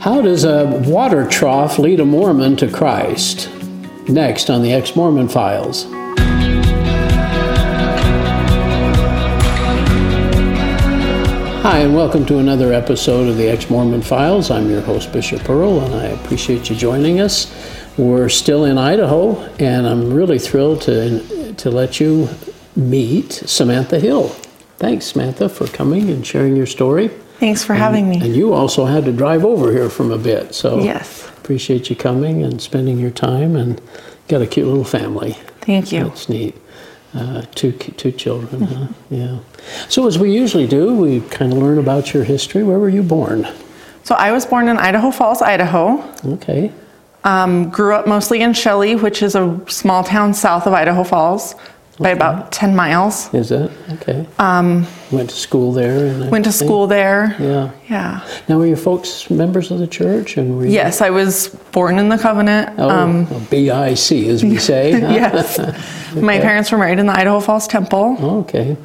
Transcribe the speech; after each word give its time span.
How 0.00 0.22
does 0.22 0.44
a 0.44 0.64
water 0.86 1.28
trough 1.28 1.78
lead 1.78 2.00
a 2.00 2.06
Mormon 2.06 2.56
to 2.56 2.70
Christ? 2.72 3.50
Next 4.08 4.48
on 4.48 4.62
the 4.62 4.72
Ex 4.72 4.96
Mormon 4.96 5.28
Files. 5.28 5.84
Hi, 11.62 11.80
and 11.80 11.94
welcome 11.94 12.24
to 12.24 12.38
another 12.38 12.72
episode 12.72 13.28
of 13.28 13.36
the 13.36 13.46
Ex 13.46 13.68
Mormon 13.68 14.00
Files. 14.00 14.50
I'm 14.50 14.70
your 14.70 14.80
host, 14.80 15.12
Bishop 15.12 15.46
Earl, 15.50 15.80
and 15.80 15.94
I 15.94 16.04
appreciate 16.04 16.70
you 16.70 16.76
joining 16.76 17.20
us. 17.20 17.54
We're 17.98 18.30
still 18.30 18.64
in 18.64 18.78
Idaho, 18.78 19.36
and 19.58 19.86
I'm 19.86 20.14
really 20.14 20.38
thrilled 20.38 20.80
to, 20.82 21.52
to 21.52 21.70
let 21.70 22.00
you 22.00 22.30
meet 22.74 23.32
Samantha 23.34 24.00
Hill. 24.00 24.28
Thanks, 24.78 25.04
Samantha, 25.04 25.50
for 25.50 25.66
coming 25.66 26.08
and 26.08 26.26
sharing 26.26 26.56
your 26.56 26.64
story. 26.64 27.10
Thanks 27.40 27.64
for 27.64 27.74
having 27.74 28.08
me. 28.08 28.20
And 28.20 28.36
you 28.36 28.52
also 28.52 28.84
had 28.84 29.04
to 29.06 29.12
drive 29.12 29.44
over 29.44 29.72
here 29.72 29.88
from 29.88 30.10
a 30.12 30.18
bit, 30.18 30.54
so 30.54 30.78
Yes. 30.80 31.26
appreciate 31.38 31.88
you 31.90 31.96
coming 31.96 32.42
and 32.42 32.60
spending 32.60 32.98
your 32.98 33.10
time. 33.10 33.56
And 33.56 33.80
got 34.28 34.42
a 34.42 34.46
cute 34.46 34.66
little 34.68 34.84
family. 34.84 35.36
Thank 35.62 35.90
you. 35.90 36.04
That's 36.04 36.28
neat. 36.28 36.54
Uh, 37.12 37.42
two 37.56 37.72
two 37.72 38.12
children. 38.12 38.62
Huh? 38.62 38.86
Yeah. 39.10 39.38
So 39.88 40.06
as 40.06 40.18
we 40.18 40.30
usually 40.32 40.66
do, 40.68 40.94
we 40.94 41.20
kind 41.22 41.52
of 41.52 41.58
learn 41.58 41.78
about 41.78 42.14
your 42.14 42.22
history. 42.24 42.62
Where 42.62 42.78
were 42.78 42.88
you 42.90 43.02
born? 43.02 43.48
So 44.04 44.14
I 44.14 44.30
was 44.32 44.46
born 44.46 44.68
in 44.68 44.76
Idaho 44.78 45.10
Falls, 45.10 45.42
Idaho. 45.42 46.04
Okay. 46.24 46.70
Um, 47.24 47.68
grew 47.70 47.94
up 47.94 48.06
mostly 48.06 48.40
in 48.42 48.52
Shelley, 48.54 48.94
which 48.96 49.22
is 49.22 49.34
a 49.34 49.60
small 49.66 50.04
town 50.04 50.32
south 50.34 50.66
of 50.66 50.72
Idaho 50.72 51.02
Falls, 51.04 51.54
by 52.00 52.10
about 52.10 52.50
10 52.50 52.74
miles. 52.74 53.32
Is 53.34 53.50
that 53.50 53.70
okay? 53.94 54.26
Um, 54.38 54.86
Went 55.12 55.28
to 55.30 55.36
school 55.36 55.72
there. 55.72 56.06
And 56.06 56.30
Went 56.30 56.46
to 56.46 56.52
school 56.52 56.86
there. 56.86 57.36
Yeah. 57.38 57.70
Yeah. 57.88 58.26
Now, 58.48 58.58
were 58.58 58.66
your 58.66 58.76
folks 58.78 59.28
members 59.28 59.70
of 59.70 59.78
the 59.78 59.86
church? 59.86 60.36
And 60.38 60.56
were 60.56 60.64
you, 60.64 60.72
Yes, 60.72 61.02
I 61.02 61.10
was 61.10 61.48
born 61.72 61.98
in 61.98 62.08
the 62.08 62.16
covenant. 62.16 62.78
Oh, 62.78 62.88
Um, 62.88 63.28
well, 63.30 63.40
BIC, 63.50 64.12
as 64.28 64.42
we 64.42 64.56
say. 64.56 64.90
yes. 65.20 65.58
My 66.16 66.40
parents 66.40 66.72
were 66.72 66.78
married 66.78 66.98
in 66.98 67.06
the 67.06 67.12
Idaho 67.16 67.38
Falls 67.40 67.68
Temple. 67.68 68.16
Okay. 68.40 68.76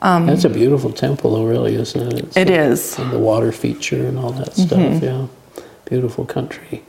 That's 0.00 0.44
a 0.44 0.48
beautiful 0.48 0.92
temple, 0.92 1.34
though, 1.34 1.44
really, 1.44 1.74
isn't 1.74 2.00
it? 2.12 2.18
It's 2.24 2.36
Um, 2.36 2.40
It 2.42 2.50
is. 2.50 2.98
and 2.98 3.10
the 3.10 3.18
water 3.18 3.52
feature 3.52 4.06
and 4.06 4.16
all 4.18 4.30
that 4.30 4.50
Mm-hmm. 4.54 4.96
stuff. 4.98 5.02
Yeah, 5.02 5.64
beautiful 5.84 6.24
country. 6.24 6.82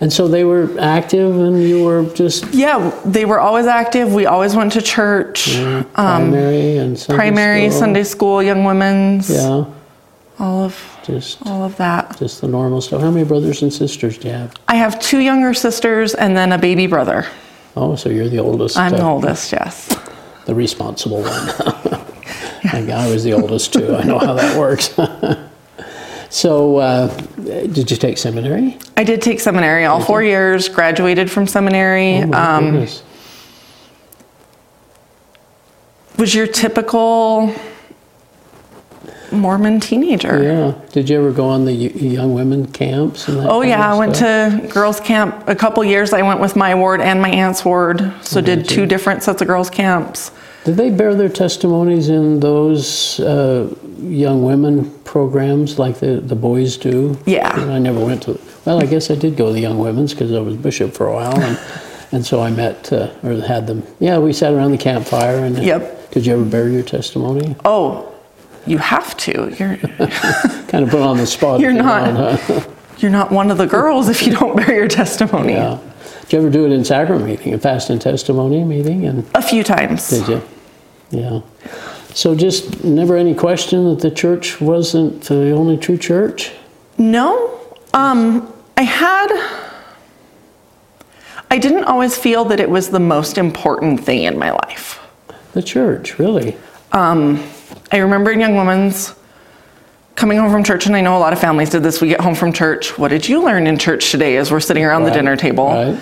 And 0.00 0.12
so 0.12 0.28
they 0.28 0.44
were 0.44 0.68
active, 0.80 1.38
and 1.38 1.62
you 1.62 1.84
were 1.84 2.04
just 2.14 2.52
Yeah, 2.54 2.90
they 3.04 3.24
were 3.24 3.40
always 3.40 3.66
active. 3.66 4.12
We 4.12 4.26
always 4.26 4.54
went 4.56 4.72
to 4.72 4.82
church. 4.82 5.54
primary 5.94 6.76
and 6.78 6.98
Sunday 6.98 7.12
Um, 7.14 7.18
Primary, 7.18 7.68
school. 7.70 7.78
Sunday 7.80 8.04
school, 8.04 8.42
young 8.42 8.64
women's, 8.64 9.30
Yeah, 9.30 9.64
all 10.38 10.64
of 10.64 10.74
just 11.06 11.38
all 11.46 11.64
of 11.64 11.76
that. 11.76 12.16
just 12.18 12.40
the 12.40 12.48
normal 12.48 12.80
stuff. 12.80 13.00
How 13.02 13.10
many 13.10 13.24
brothers 13.24 13.62
and 13.62 13.72
sisters 13.72 14.18
do 14.18 14.28
you 14.28 14.34
have? 14.34 14.52
I 14.68 14.76
have 14.76 14.98
two 15.00 15.18
younger 15.18 15.54
sisters 15.54 16.14
and 16.14 16.36
then 16.36 16.52
a 16.52 16.58
baby 16.58 16.86
brother. 16.86 17.26
Oh, 17.76 17.96
so 17.96 18.08
you're 18.10 18.28
the 18.28 18.38
oldest. 18.38 18.76
I'm 18.76 18.92
the 18.92 19.02
uh, 19.04 19.08
oldest, 19.10 19.52
yes. 19.52 19.88
the 20.46 20.54
responsible 20.54 21.22
one. 21.22 21.48
I 22.64 22.86
I 22.90 23.10
was 23.10 23.24
the 23.24 23.32
oldest 23.32 23.72
too. 23.72 23.94
I 23.96 24.04
know 24.04 24.18
how 24.18 24.34
that 24.34 24.56
works. 24.58 24.94
so, 26.32 26.78
uh, 26.78 27.14
did 27.36 27.90
you 27.90 27.96
take 27.98 28.16
seminary? 28.16 28.78
I 28.96 29.04
did 29.04 29.20
take 29.20 29.38
seminary 29.38 29.84
all 29.84 30.00
four 30.00 30.22
years, 30.22 30.66
graduated 30.66 31.30
from 31.30 31.46
seminary. 31.46 32.22
Oh 32.22 32.26
my 32.28 32.56
um, 32.56 32.64
goodness. 32.70 33.02
was 36.16 36.34
your 36.34 36.46
typical 36.46 37.54
Mormon 39.30 39.78
teenager. 39.78 40.42
Yeah. 40.42 40.74
Did 40.92 41.10
you 41.10 41.18
ever 41.18 41.32
go 41.32 41.50
on 41.50 41.66
the 41.66 41.72
y- 41.72 42.00
young 42.00 42.32
women 42.32 42.66
camps? 42.66 43.28
Oh 43.28 43.60
yeah, 43.60 43.92
I 43.92 43.98
went 43.98 44.14
to 44.16 44.70
girls 44.72 45.00
camp 45.00 45.46
a 45.46 45.54
couple 45.54 45.84
years. 45.84 46.14
I 46.14 46.22
went 46.22 46.40
with 46.40 46.56
my 46.56 46.74
ward 46.74 47.02
and 47.02 47.20
my 47.20 47.30
aunt's 47.30 47.62
ward, 47.62 48.10
so 48.22 48.40
did 48.40 48.66
two 48.66 48.86
different 48.86 49.22
sets 49.22 49.42
of 49.42 49.48
girls 49.48 49.68
camps. 49.68 50.30
Did 50.64 50.76
they 50.76 50.88
bear 50.88 51.14
their 51.14 51.28
testimonies 51.28 52.08
in 52.08 52.40
those 52.40 53.20
uh, 53.20 53.74
young 53.98 54.44
women 54.44 54.90
programs 55.12 55.78
like 55.78 56.00
the, 56.00 56.22
the 56.24 56.34
boys 56.34 56.78
do? 56.78 57.18
Yeah. 57.26 57.50
I 57.52 57.78
never 57.78 58.02
went 58.02 58.22
to. 58.22 58.40
Well, 58.64 58.82
I 58.82 58.86
guess 58.86 59.10
I 59.10 59.14
did 59.14 59.36
go 59.36 59.48
to 59.48 59.52
the 59.52 59.60
young 59.60 59.78
women's 59.78 60.14
because 60.14 60.32
I 60.32 60.40
was 60.40 60.56
bishop 60.56 60.94
for 60.94 61.06
a 61.06 61.12
while, 61.12 61.38
and 61.38 61.60
and 62.12 62.24
so 62.24 62.40
I 62.40 62.50
met 62.50 62.90
uh, 62.90 63.12
or 63.22 63.34
had 63.42 63.66
them. 63.66 63.82
Yeah, 64.00 64.18
we 64.18 64.32
sat 64.32 64.54
around 64.54 64.70
the 64.72 64.78
campfire 64.78 65.44
and. 65.44 65.58
Yep. 65.58 66.12
Did 66.12 66.24
you 66.26 66.32
ever 66.32 66.44
bear 66.44 66.68
your 66.68 66.82
testimony? 66.82 67.54
Oh, 67.62 68.10
you 68.66 68.78
have 68.78 69.14
to. 69.18 69.54
You're 69.58 69.76
Kind 70.68 70.84
of 70.84 70.88
put 70.88 71.02
on 71.02 71.18
the 71.18 71.26
spot. 71.26 71.60
You're 71.64 71.74
not. 71.74 72.14
want, 72.14 72.40
huh? 72.40 72.70
you're 72.98 73.10
not 73.10 73.30
one 73.30 73.50
of 73.50 73.58
the 73.58 73.66
girls 73.66 74.08
if 74.08 74.26
you 74.26 74.32
don't 74.32 74.56
bear 74.56 74.74
your 74.74 74.88
testimony. 74.88 75.54
Yeah. 75.54 75.78
Did 76.22 76.32
you 76.32 76.38
ever 76.38 76.50
do 76.50 76.64
it 76.64 76.72
in 76.72 76.84
sacrament 76.84 77.26
meeting, 77.26 77.52
a 77.52 77.58
fast 77.58 77.90
and 77.90 78.00
testimony 78.00 78.64
meeting, 78.64 79.04
and 79.04 79.26
A 79.34 79.42
few 79.42 79.62
times. 79.62 80.08
did 80.08 80.28
you? 80.28 80.42
Yeah. 81.10 81.40
So 82.14 82.34
just 82.34 82.84
never 82.84 83.16
any 83.16 83.34
question 83.34 83.88
that 83.88 84.00
the 84.00 84.10
church 84.10 84.60
wasn't 84.60 85.22
the 85.22 85.52
only 85.52 85.76
true 85.76 85.96
church. 85.96 86.52
No. 86.98 87.60
Um, 87.94 88.52
I 88.76 88.82
had. 88.82 89.28
I 91.50 91.58
didn't 91.58 91.84
always 91.84 92.16
feel 92.16 92.44
that 92.46 92.60
it 92.60 92.70
was 92.70 92.90
the 92.90 93.00
most 93.00 93.36
important 93.38 94.04
thing 94.04 94.24
in 94.24 94.38
my 94.38 94.50
life. 94.50 95.00
The 95.52 95.62
church, 95.62 96.18
really. 96.18 96.56
Um, 96.92 97.42
I 97.90 97.98
remember 97.98 98.30
in 98.30 98.40
Young 98.40 98.56
Women's 98.56 99.14
coming 100.14 100.38
home 100.38 100.50
from 100.50 100.64
church, 100.64 100.86
and 100.86 100.96
I 100.96 101.00
know 101.00 101.16
a 101.16 101.20
lot 101.20 101.32
of 101.32 101.40
families 101.40 101.70
did 101.70 101.82
this. 101.82 102.00
We 102.00 102.08
get 102.08 102.20
home 102.20 102.34
from 102.34 102.52
church. 102.52 102.98
What 102.98 103.08
did 103.08 103.28
you 103.28 103.42
learn 103.42 103.66
in 103.66 103.78
church 103.78 104.10
today 104.10 104.36
as 104.36 104.50
we're 104.50 104.60
sitting 104.60 104.84
around 104.84 105.04
the 105.04 105.10
dinner 105.10 105.36
table? 105.36 105.66
right. 105.66 106.00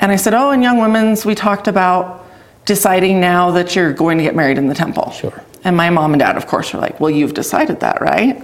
And 0.00 0.12
I 0.12 0.16
said, 0.16 0.34
Oh, 0.34 0.50
in 0.50 0.60
Young 0.60 0.78
Women's, 0.78 1.24
we 1.24 1.34
talked 1.34 1.66
about 1.66 2.23
deciding 2.64 3.20
now 3.20 3.50
that 3.52 3.74
you're 3.76 3.92
going 3.92 4.18
to 4.18 4.24
get 4.24 4.34
married 4.34 4.58
in 4.58 4.66
the 4.68 4.74
temple. 4.74 5.10
Sure. 5.12 5.42
And 5.64 5.76
my 5.76 5.90
mom 5.90 6.12
and 6.12 6.20
dad, 6.20 6.36
of 6.36 6.46
course, 6.46 6.72
were 6.72 6.80
like, 6.80 7.00
Well, 7.00 7.10
you've 7.10 7.34
decided 7.34 7.80
that, 7.80 8.00
right? 8.00 8.42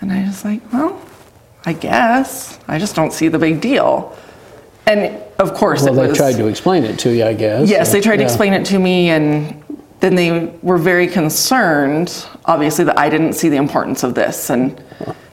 And 0.00 0.12
I 0.12 0.24
was 0.24 0.44
like, 0.44 0.60
Well, 0.72 1.00
I 1.64 1.72
guess. 1.72 2.58
I 2.68 2.78
just 2.78 2.94
don't 2.96 3.12
see 3.12 3.28
the 3.28 3.38
big 3.38 3.60
deal. 3.60 4.16
And 4.86 5.22
of 5.38 5.54
course, 5.54 5.82
Well, 5.84 5.94
they 5.94 6.08
was. 6.08 6.16
tried 6.18 6.36
to 6.36 6.46
explain 6.46 6.84
it 6.84 6.98
to 7.00 7.10
you, 7.14 7.24
I 7.24 7.34
guess. 7.34 7.68
Yes, 7.68 7.92
they 7.92 8.00
tried 8.00 8.16
to 8.16 8.24
explain 8.24 8.52
it 8.52 8.64
to 8.66 8.78
me, 8.78 9.10
and 9.10 9.62
then 10.00 10.14
they 10.14 10.46
were 10.62 10.78
very 10.78 11.06
concerned, 11.06 12.26
obviously, 12.46 12.84
that 12.84 12.98
I 12.98 13.08
didn't 13.10 13.34
see 13.34 13.48
the 13.48 13.56
importance 13.58 14.02
of 14.02 14.14
this, 14.14 14.50
and 14.50 14.82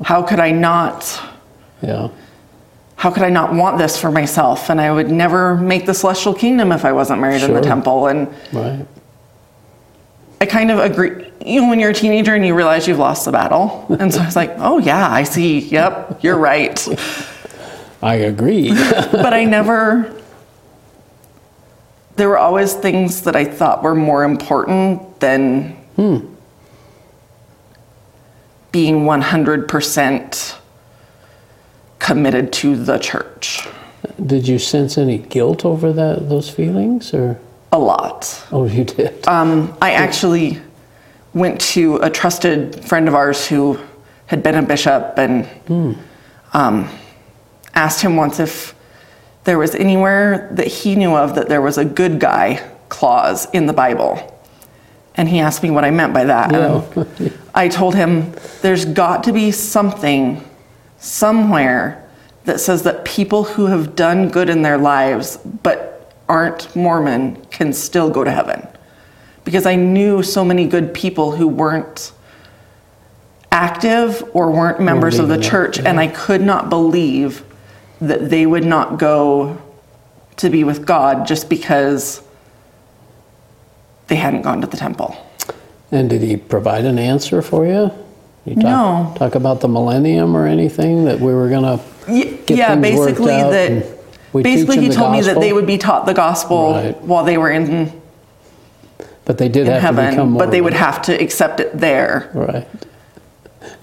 how 0.04 0.22
could 0.22 0.40
I 0.40 0.52
not, 0.52 1.20
Yeah. 1.82 2.10
How 2.98 3.12
could 3.12 3.24
I 3.24 3.30
not 3.30 3.54
want 3.54 3.78
this 3.78 3.96
for 4.00 4.12
myself? 4.12 4.70
And 4.72 4.82
I 4.82 4.92
would 4.92 5.10
never 5.10 5.56
make 5.56 5.86
the 5.86 5.94
celestial 5.94 6.34
kingdom 6.34 6.72
if 6.72 6.84
I 6.84 6.92
wasn't 6.92 7.22
married 7.22 7.44
in 7.44 7.54
the 7.54 7.62
temple. 7.62 8.08
And 8.08 8.28
Right. 8.52 8.86
I 10.42 10.46
kind 10.46 10.70
of 10.72 10.80
agree. 10.80 11.32
You 11.46 11.62
know, 11.62 11.70
when 11.70 11.80
you're 11.80 11.92
a 11.92 11.94
teenager 11.94 12.36
and 12.36 12.46
you 12.46 12.56
realize 12.56 12.88
you've 12.88 13.00
lost 13.00 13.26
the 13.26 13.32
battle, 13.32 13.86
and 14.00 14.14
so 14.14 14.22
I 14.22 14.26
was 14.26 14.36
like, 14.36 14.52
oh 14.58 14.80
yeah, 14.80 15.10
I 15.10 15.24
see. 15.24 15.60
Yep, 15.60 16.24
you're 16.24 16.38
right. 16.38 16.88
I 18.02 18.16
agree. 18.16 18.72
but 19.12 19.34
I 19.34 19.46
never. 19.46 20.14
There 22.16 22.30
were 22.30 22.38
always 22.38 22.74
things 22.74 23.24
that 23.24 23.36
I 23.36 23.46
thought 23.46 23.84
were 23.84 23.96
more 23.96 24.24
important 24.24 25.20
than 25.20 25.74
hmm. 25.96 26.18
being 28.72 29.02
100% 29.02 30.57
committed 32.08 32.54
to 32.54 32.76
the 32.78 32.98
church. 32.98 33.68
did 34.26 34.48
you 34.48 34.58
sense 34.58 34.98
any 34.98 35.18
guilt 35.18 35.66
over 35.66 35.92
that 35.92 36.30
those 36.30 36.50
feelings, 36.50 37.14
or 37.14 37.38
A 37.74 37.78
lot. 37.78 38.46
oh, 38.54 38.66
you 38.66 38.86
did? 38.86 39.28
Um, 39.28 39.76
I 39.82 39.92
actually 39.92 40.62
went 41.34 41.60
to 41.76 41.98
a 41.98 42.10
trusted 42.10 42.86
friend 42.86 43.10
of 43.10 43.14
ours 43.14 43.46
who 43.46 43.78
had 44.28 44.42
been 44.42 44.56
a 44.56 44.62
bishop 44.62 45.16
and 45.18 45.46
um, 46.54 46.88
asked 47.76 48.02
him 48.02 48.16
once 48.16 48.40
if 48.40 48.74
there 49.44 49.60
was 49.60 49.76
anywhere 49.76 50.50
that 50.54 50.68
he 50.68 50.96
knew 50.96 51.14
of 51.14 51.36
that 51.36 51.50
there 51.50 51.62
was 51.62 51.78
a 51.78 51.86
good 51.86 52.20
guy 52.22 52.48
clause 52.88 53.48
in 53.52 53.66
the 53.66 53.74
Bible. 53.74 54.14
And 55.16 55.28
he 55.28 55.40
asked 55.40 55.62
me 55.62 55.72
what 55.72 55.84
I 55.84 55.92
meant 55.92 56.14
by 56.14 56.26
that. 56.26 56.52
Yeah. 56.52 57.30
I 57.54 57.68
told 57.68 57.96
him 57.96 58.34
there's 58.62 58.86
got 58.86 59.24
to 59.26 59.34
be 59.34 59.52
something 59.52 60.44
somewhere 60.98 62.04
that 62.46 62.60
says 62.60 62.84
that 62.84 63.06
people 63.06 63.44
who 63.44 63.66
have 63.68 63.96
done 63.96 64.30
good 64.30 64.50
in 64.50 64.62
their 64.62 64.78
lives 64.78 65.38
but 65.64 66.14
aren't 66.30 66.76
Mormon 66.76 67.36
can 67.52 67.74
still 67.74 68.10
go 68.10 68.24
to 68.24 68.32
heaven. 68.32 68.68
Because 69.44 69.66
I 69.66 69.76
knew 69.76 70.24
so 70.24 70.44
many 70.44 70.68
good 70.68 70.94
people 70.94 71.32
who 71.32 71.48
weren't 71.48 72.12
active 73.52 74.24
or 74.34 74.52
weren't 74.52 74.82
members 74.82 75.20
of 75.20 75.30
the 75.30 75.40
church, 75.40 75.80
and 75.80 76.00
I 76.00 76.08
could 76.08 76.42
not 76.42 76.70
believe 76.70 77.44
that 78.02 78.30
they 78.30 78.46
would 78.46 78.66
not 78.66 79.00
go 79.00 79.62
to 80.38 80.50
be 80.50 80.64
with 80.64 80.86
God 80.86 81.26
just 81.26 81.50
because 81.50 82.22
they 84.08 84.16
hadn't 84.16 84.44
gone 84.44 84.62
to 84.62 84.68
the 84.68 84.78
temple. 84.78 85.16
And 85.92 86.10
did 86.10 86.22
he 86.22 86.38
provide 86.38 86.86
an 86.86 87.00
answer 87.00 87.42
for 87.42 87.66
you? 87.66 87.92
You 88.48 88.56
talk, 88.56 88.64
No. 88.64 89.14
Talk 89.18 89.36
about 89.36 89.60
the 89.60 89.68
millennium 89.68 90.36
or 90.36 90.48
anything 90.48 91.06
that 91.06 91.20
we 91.20 91.34
were 91.34 91.50
gonna. 91.50 91.80
Get 92.08 92.50
yeah, 92.58 92.76
basically 92.76 93.26
that. 93.26 93.86
Basically, 94.34 94.80
he 94.80 94.90
told 94.90 95.12
me 95.12 95.22
that 95.22 95.40
they 95.42 95.52
would 95.52 95.66
be 95.68 95.78
taught 95.78 96.06
the 96.06 96.14
gospel 96.14 96.72
Right. 96.74 97.02
while 97.04 97.26
they 97.26 97.38
were 97.38 97.50
in, 97.50 97.92
But 99.26 99.38
they 99.38 99.50
did 99.50 99.68
have 99.68 99.96
to 99.96 100.02
become 100.02 100.16
Mormon. 100.32 100.38
but 100.38 100.52
they 100.52 100.62
would 100.62 100.74
have 100.74 101.02
to 101.04 101.14
accept 101.22 101.60
it 101.60 101.78
there. 101.78 102.30
right 102.34 102.68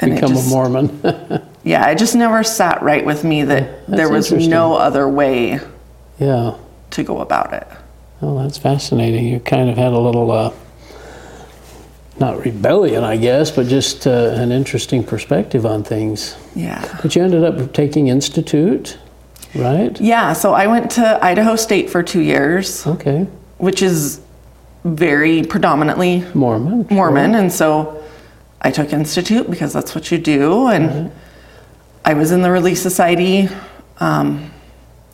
And 0.01 0.15
become 0.15 0.31
just- 0.31 0.47
a 0.47 0.51
Mormon. 0.51 1.01
Yeah, 1.67 1.89
it 1.89 1.97
just 1.97 2.15
never 2.15 2.43
sat 2.45 2.83
right 2.83 3.05
with 3.07 3.25
me 3.25 3.43
that 3.43 3.87
there 3.87 4.11
was 4.11 4.31
no 4.31 4.75
other 4.75 5.09
way 5.09 5.61
yeah. 6.19 6.55
to 6.91 7.03
go 7.03 7.21
about 7.21 7.55
it. 7.55 7.67
Well, 8.21 8.37
that's 8.37 8.59
fascinating. 8.59 9.27
You 9.27 9.41
kind 9.41 9.71
of 9.71 9.79
had 9.79 9.93
a 9.95 9.99
little, 9.99 10.31
uh, 10.31 10.51
not 12.19 12.45
rebellion, 12.45 13.03
I 13.05 13.17
guess, 13.17 13.51
but 13.51 13.67
just 13.67 14.07
uh, 14.07 14.11
an 14.37 14.53
interesting 14.53 15.03
perspective 15.03 15.67
on 15.67 15.83
things. 15.83 16.37
Yeah. 16.55 16.99
But 17.03 17.17
you 17.17 17.23
ended 17.23 17.43
up 17.45 17.73
taking 17.73 18.09
Institute, 18.09 18.99
right? 19.55 19.99
Yeah, 20.01 20.33
so 20.33 20.55
I 20.55 20.67
went 20.67 20.91
to 20.93 21.25
Idaho 21.25 21.57
State 21.57 21.91
for 21.91 22.03
two 22.03 22.21
years, 22.21 22.87
Okay. 22.87 23.27
which 23.59 23.83
is 23.83 24.21
very 24.85 25.43
predominantly 25.43 26.25
Mormon. 26.35 26.87
sure. 26.89 26.97
Mormon, 26.97 27.35
and 27.35 27.53
so 27.53 28.03
I 28.61 28.71
took 28.71 28.93
Institute 28.93 29.51
because 29.51 29.73
that's 29.73 29.95
what 29.95 30.11
you 30.13 30.19
do, 30.19 30.69
and 30.69 31.11
I 32.05 32.15
was 32.15 32.31
in 32.33 32.43
the 32.43 32.51
Relief 32.51 32.79
Society. 32.79 33.49
Um, 33.99 34.51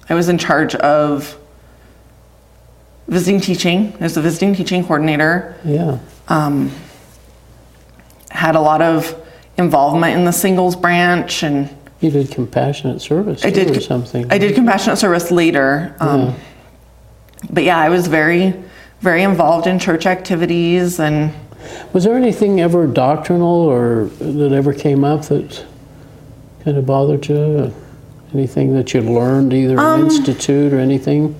I 0.08 0.14
was 0.14 0.29
in 0.29 0.38
charge 0.38 0.75
of 0.75 1.37
visiting 3.08 3.41
teaching. 3.41 3.94
I 4.00 4.05
was 4.05 4.14
the 4.14 4.23
visiting 4.23 4.55
teaching 4.55 4.82
coordinator. 4.85 5.56
Yeah. 5.64 5.99
Had 8.31 8.56
a 8.56 8.61
lot 8.61 8.81
of 8.82 9.15
involvement 9.59 10.17
in 10.17 10.25
the 10.25 10.32
singles 10.32 10.77
branch, 10.77 11.43
and 11.43 11.69
You 12.00 12.11
did 12.11 12.31
compassionate 12.31 13.03
service 13.03 13.44
I 13.44 13.50
too, 13.50 13.65
did 13.65 13.77
or 13.77 13.81
something. 13.81 14.27
I 14.32 14.38
did 14.38 14.55
compassionate 14.55 14.99
service 14.99 15.31
later. 15.31 15.94
Um, 16.00 16.35
But 17.50 17.65
yeah, 17.65 17.79
I 17.79 17.88
was 17.88 18.06
very, 18.06 18.55
very 19.00 19.23
involved 19.23 19.67
in 19.67 19.79
church 19.79 20.06
activities 20.06 21.00
and. 21.00 21.32
Was 21.93 22.05
there 22.05 22.15
anything 22.17 22.61
ever 22.61 22.87
doctrinal 22.87 23.49
or 23.49 24.05
that 24.21 24.53
ever 24.53 24.73
came 24.73 25.05
up 25.05 25.23
that 25.26 25.65
kind 26.65 26.76
of 26.76 26.87
bothered 26.87 27.26
you? 27.29 27.73
Anything 28.33 28.75
that 28.75 28.94
you 28.94 29.00
learned 29.03 29.53
either 29.53 29.79
Um, 29.79 30.00
in 30.00 30.06
Institute 30.06 30.73
or 30.73 30.79
anything? 30.79 31.35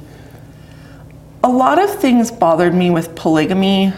A 1.45 1.49
lot 1.49 1.79
of 1.79 1.89
things 2.01 2.31
bothered 2.31 2.75
me 2.75 2.91
with 2.91 3.15
polygamy 3.15 3.93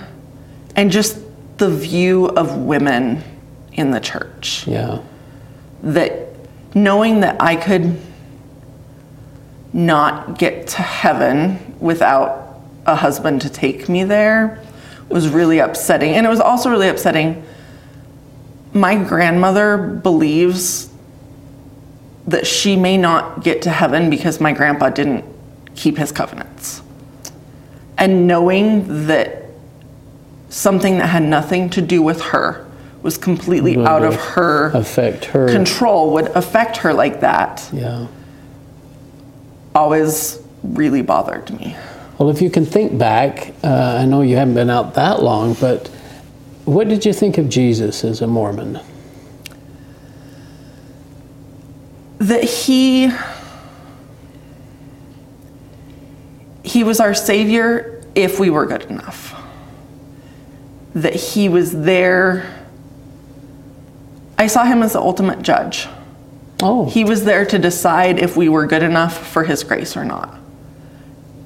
and 0.77 0.91
just 0.91 1.17
the 1.63 1.71
view 1.71 2.27
of 2.27 2.57
women 2.57 3.23
in 3.73 3.93
the 3.93 4.01
church. 4.01 4.67
Yeah. 4.67 5.01
That 5.85 6.27
knowing 6.75 7.21
that 7.21 7.41
I 7.41 7.55
could 7.55 8.01
not 9.73 10.41
get 10.41 10.67
to 10.67 10.83
heaven 10.83 11.77
without 11.79 12.59
a 12.85 12.97
husband 12.97 13.43
to 13.43 13.49
take 13.49 13.89
me 13.89 14.03
there 14.03 14.61
was 15.09 15.29
really 15.29 15.61
upsetting. 15.61 16.15
And 16.15 16.27
it 16.27 16.29
was 16.29 16.41
also 16.41 16.69
really 16.69 16.89
upsetting. 16.89 17.45
My 18.75 18.97
grandmother 18.97 19.79
believes 19.79 20.91
that 22.27 22.45
she 22.45 22.75
may 22.75 22.97
not 22.97 23.45
get 23.45 23.63
to 23.63 23.71
heaven 23.71 24.11
because 24.11 24.41
my 24.41 24.53
grandpa 24.53 24.91
didn't 24.91 25.25
keep 25.77 25.97
his 25.97 26.11
covenants. 26.11 26.83
And 27.97 28.27
knowing 28.27 29.07
that 29.07 29.42
something 30.53 30.99
that 30.99 31.07
had 31.07 31.23
nothing 31.23 31.71
to 31.71 31.81
do 31.81 32.03
with 32.03 32.21
her 32.21 32.67
was 33.03 33.17
completely 33.17 33.75
Would 33.77 33.87
out 33.87 34.03
of 34.05 34.15
her 34.15 34.67
affect 34.75 35.25
her. 35.27 35.49
control 35.49 36.13
would 36.13 36.27
affect 36.37 36.77
her 36.79 36.93
like 36.93 37.21
that 37.21 37.67
Yeah. 37.73 38.07
always 39.75 40.39
really 40.63 41.01
bothered 41.03 41.51
me. 41.59 41.75
Well, 42.19 42.29
if 42.29 42.43
you 42.43 42.51
can 42.51 42.67
think 42.67 42.99
back, 42.99 43.55
uh, 43.65 43.97
I 44.01 44.05
know 44.05 44.21
you 44.21 44.37
haven't 44.37 44.55
been 44.55 44.69
out 44.71 44.95
that 44.95 45.23
long, 45.23 45.55
but 45.55 45.89
what 46.67 46.87
did 46.89 47.05
you 47.07 47.13
think 47.15 47.39
of 47.39 47.49
Jesus 47.49 48.05
as 48.05 48.21
a 48.21 48.27
Mormon? 48.27 48.79
That 52.19 52.45
he 52.45 53.11
he 56.63 56.85
was 56.85 57.01
our 57.01 57.15
savior 57.15 58.05
if 58.15 58.39
we 58.39 58.51
were 58.51 58.67
good 58.67 58.83
enough. 58.85 59.35
That 60.95 61.15
he 61.15 61.49
was 61.49 61.83
there 61.83 62.63
I 64.43 64.49
saw 64.49 64.65
him 64.65 64.83
as 64.83 64.95
the 64.95 65.01
ultimate 65.01 65.43
judge. 65.43 65.87
Oh, 66.61 66.87
He 66.87 67.05
was 67.05 67.25
there 67.25 67.47
to 67.47 67.61
decide 67.61 68.19
if 68.19 68.37
we 68.37 68.49
were 68.49 68.67
good 68.67 68.83
enough 68.83 69.29
for 69.29 69.45
His 69.45 69.63
grace 69.63 69.97
or 69.97 70.05
not. 70.05 70.37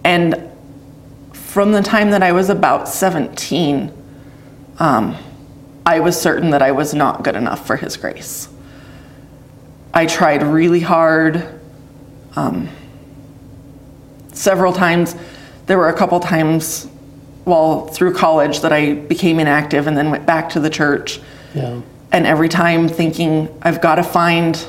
And 0.02 0.50
from 1.34 1.72
the 1.72 1.82
time 1.82 2.10
that 2.12 2.22
I 2.22 2.32
was 2.32 2.48
about 2.48 2.88
17, 2.88 3.92
um, 4.78 5.14
I 5.84 6.00
was 6.00 6.18
certain 6.18 6.50
that 6.50 6.62
I 6.62 6.72
was 6.72 6.94
not 6.94 7.22
good 7.22 7.36
enough 7.36 7.66
for 7.66 7.76
His 7.76 7.98
grace. 7.98 8.48
I 9.92 10.06
tried 10.06 10.42
really 10.42 10.80
hard. 10.80 11.60
Um, 12.34 12.70
several 14.32 14.72
times, 14.72 15.14
there 15.66 15.76
were 15.76 15.90
a 15.90 15.94
couple 15.94 16.18
times 16.20 16.88
while 17.46 17.86
through 17.86 18.12
college 18.12 18.60
that 18.60 18.72
I 18.72 18.94
became 18.94 19.38
inactive 19.38 19.86
and 19.86 19.96
then 19.96 20.10
went 20.10 20.26
back 20.26 20.50
to 20.50 20.60
the 20.60 20.68
church 20.68 21.20
yeah. 21.54 21.80
and 22.10 22.26
every 22.26 22.48
time 22.48 22.88
thinking 22.88 23.48
I've 23.62 23.80
got 23.80 23.94
to 23.94 24.02
find 24.02 24.62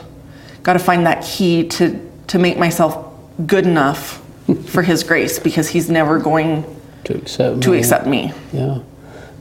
got 0.62 0.74
to 0.74 0.80
find 0.80 1.06
that 1.08 1.24
key 1.26 1.68
to 1.70 2.00
to 2.28 2.38
make 2.38 2.58
myself 2.60 3.12
good 3.48 3.66
enough 3.66 4.24
for 4.68 4.84
his 4.84 5.04
grace 5.04 5.40
because 5.40 5.68
he's 5.70 5.90
never 5.90 6.20
going 6.20 6.64
To 7.06 7.18
accept. 7.18 7.62
to 7.64 7.72
me. 7.72 7.78
accept 7.80 8.06
me. 8.06 8.32
Yeah. 8.54 8.80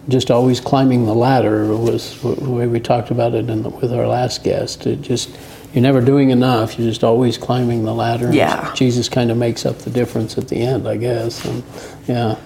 Just 0.08 0.30
always 0.30 0.58
climbing 0.58 1.04
the 1.04 1.14
ladder 1.14 1.66
was 1.76 2.18
the 2.22 2.48
way 2.50 2.66
we 2.66 2.80
talked 2.80 3.10
about 3.10 3.34
it 3.34 3.50
in 3.50 3.62
the, 3.64 3.68
with 3.68 3.92
our 3.92 4.06
last 4.06 4.44
guest. 4.44 4.86
It 4.86 5.02
just 5.02 5.36
you're 5.74 5.82
never 5.82 6.00
doing 6.00 6.30
enough. 6.30 6.78
You're 6.78 6.88
just 6.88 7.04
always 7.04 7.36
climbing 7.36 7.84
the 7.84 7.92
ladder. 7.92 8.32
Yeah. 8.32 8.72
Jesus 8.72 9.10
kind 9.10 9.30
of 9.30 9.36
makes 9.36 9.66
up 9.66 9.78
the 9.80 9.90
difference 9.90 10.38
at 10.38 10.48
the 10.48 10.56
end, 10.56 10.88
I 10.88 10.96
guess. 10.96 11.44
And 11.44 11.62
yeah. 12.08 12.36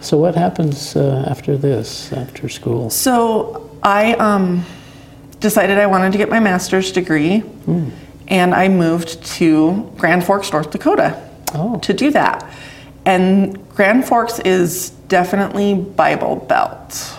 So 0.00 0.16
what 0.16 0.34
happens 0.34 0.94
uh, 0.96 1.24
after 1.28 1.56
this? 1.56 2.12
After 2.12 2.48
school? 2.48 2.90
So 2.90 3.70
I 3.82 4.14
um, 4.14 4.64
decided 5.40 5.78
I 5.78 5.86
wanted 5.86 6.12
to 6.12 6.18
get 6.18 6.28
my 6.28 6.40
master's 6.40 6.92
degree 6.92 7.42
and 8.28 8.54
I 8.54 8.68
moved 8.68 9.24
to 9.38 9.90
Grand 9.96 10.24
Forks, 10.24 10.52
North 10.52 10.70
Dakota 10.70 11.16
Oh. 11.54 11.78
to 11.80 11.92
do 11.94 12.10
that. 12.10 12.44
And 13.06 13.56
Grand 13.70 14.04
Forks 14.06 14.38
is 14.40 14.90
definitely 15.08 15.74
Bible 15.74 16.36
Belt. 16.36 17.14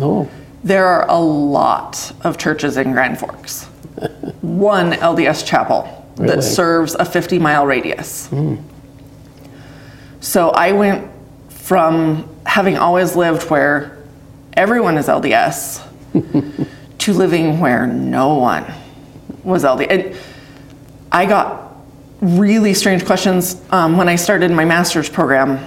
Oh. 0.00 0.28
There 0.62 0.86
are 0.86 1.08
a 1.08 1.18
lot 1.18 2.12
of 2.22 2.36
churches 2.36 2.76
in 2.76 2.92
Grand 2.92 3.18
Forks. 3.18 3.64
One 4.42 4.92
LDS 4.92 5.46
chapel 5.46 6.06
Really? 6.18 6.34
that 6.36 6.42
serves 6.42 6.94
a 6.94 7.04
50 7.04 7.38
mile 7.38 7.66
radius. 7.66 8.28
So 10.20 10.50
I 10.50 10.72
went 10.72 11.08
from 11.70 12.28
having 12.44 12.76
always 12.76 13.14
lived 13.14 13.48
where 13.48 13.96
everyone 14.54 14.98
is 14.98 15.06
LDS 15.06 15.80
to 16.98 17.12
living 17.12 17.60
where 17.60 17.86
no 17.86 18.34
one 18.34 18.64
was 19.44 19.62
LDS. 19.62 19.86
And 19.88 20.16
I 21.12 21.26
got 21.26 21.76
really 22.20 22.74
strange 22.74 23.06
questions 23.06 23.62
um, 23.70 23.96
when 23.96 24.08
I 24.08 24.16
started 24.16 24.50
my 24.50 24.64
master's 24.64 25.08
program. 25.08 25.64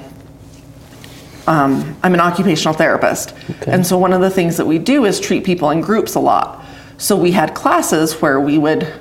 Um, 1.48 1.98
I'm 2.04 2.14
an 2.14 2.20
occupational 2.20 2.74
therapist. 2.74 3.34
Okay. 3.50 3.72
And 3.72 3.88
so 3.88 3.98
one 3.98 4.12
of 4.12 4.20
the 4.20 4.30
things 4.30 4.58
that 4.58 4.66
we 4.66 4.80
do 4.80 5.06
is 5.06 5.22
treat 5.22 5.46
people 5.46 5.70
in 5.70 5.80
groups 5.80 6.16
a 6.16 6.20
lot. 6.20 6.66
So 6.98 7.16
we 7.16 7.32
had 7.32 7.56
classes 7.56 8.22
where 8.22 8.42
we 8.42 8.58
would 8.58 8.92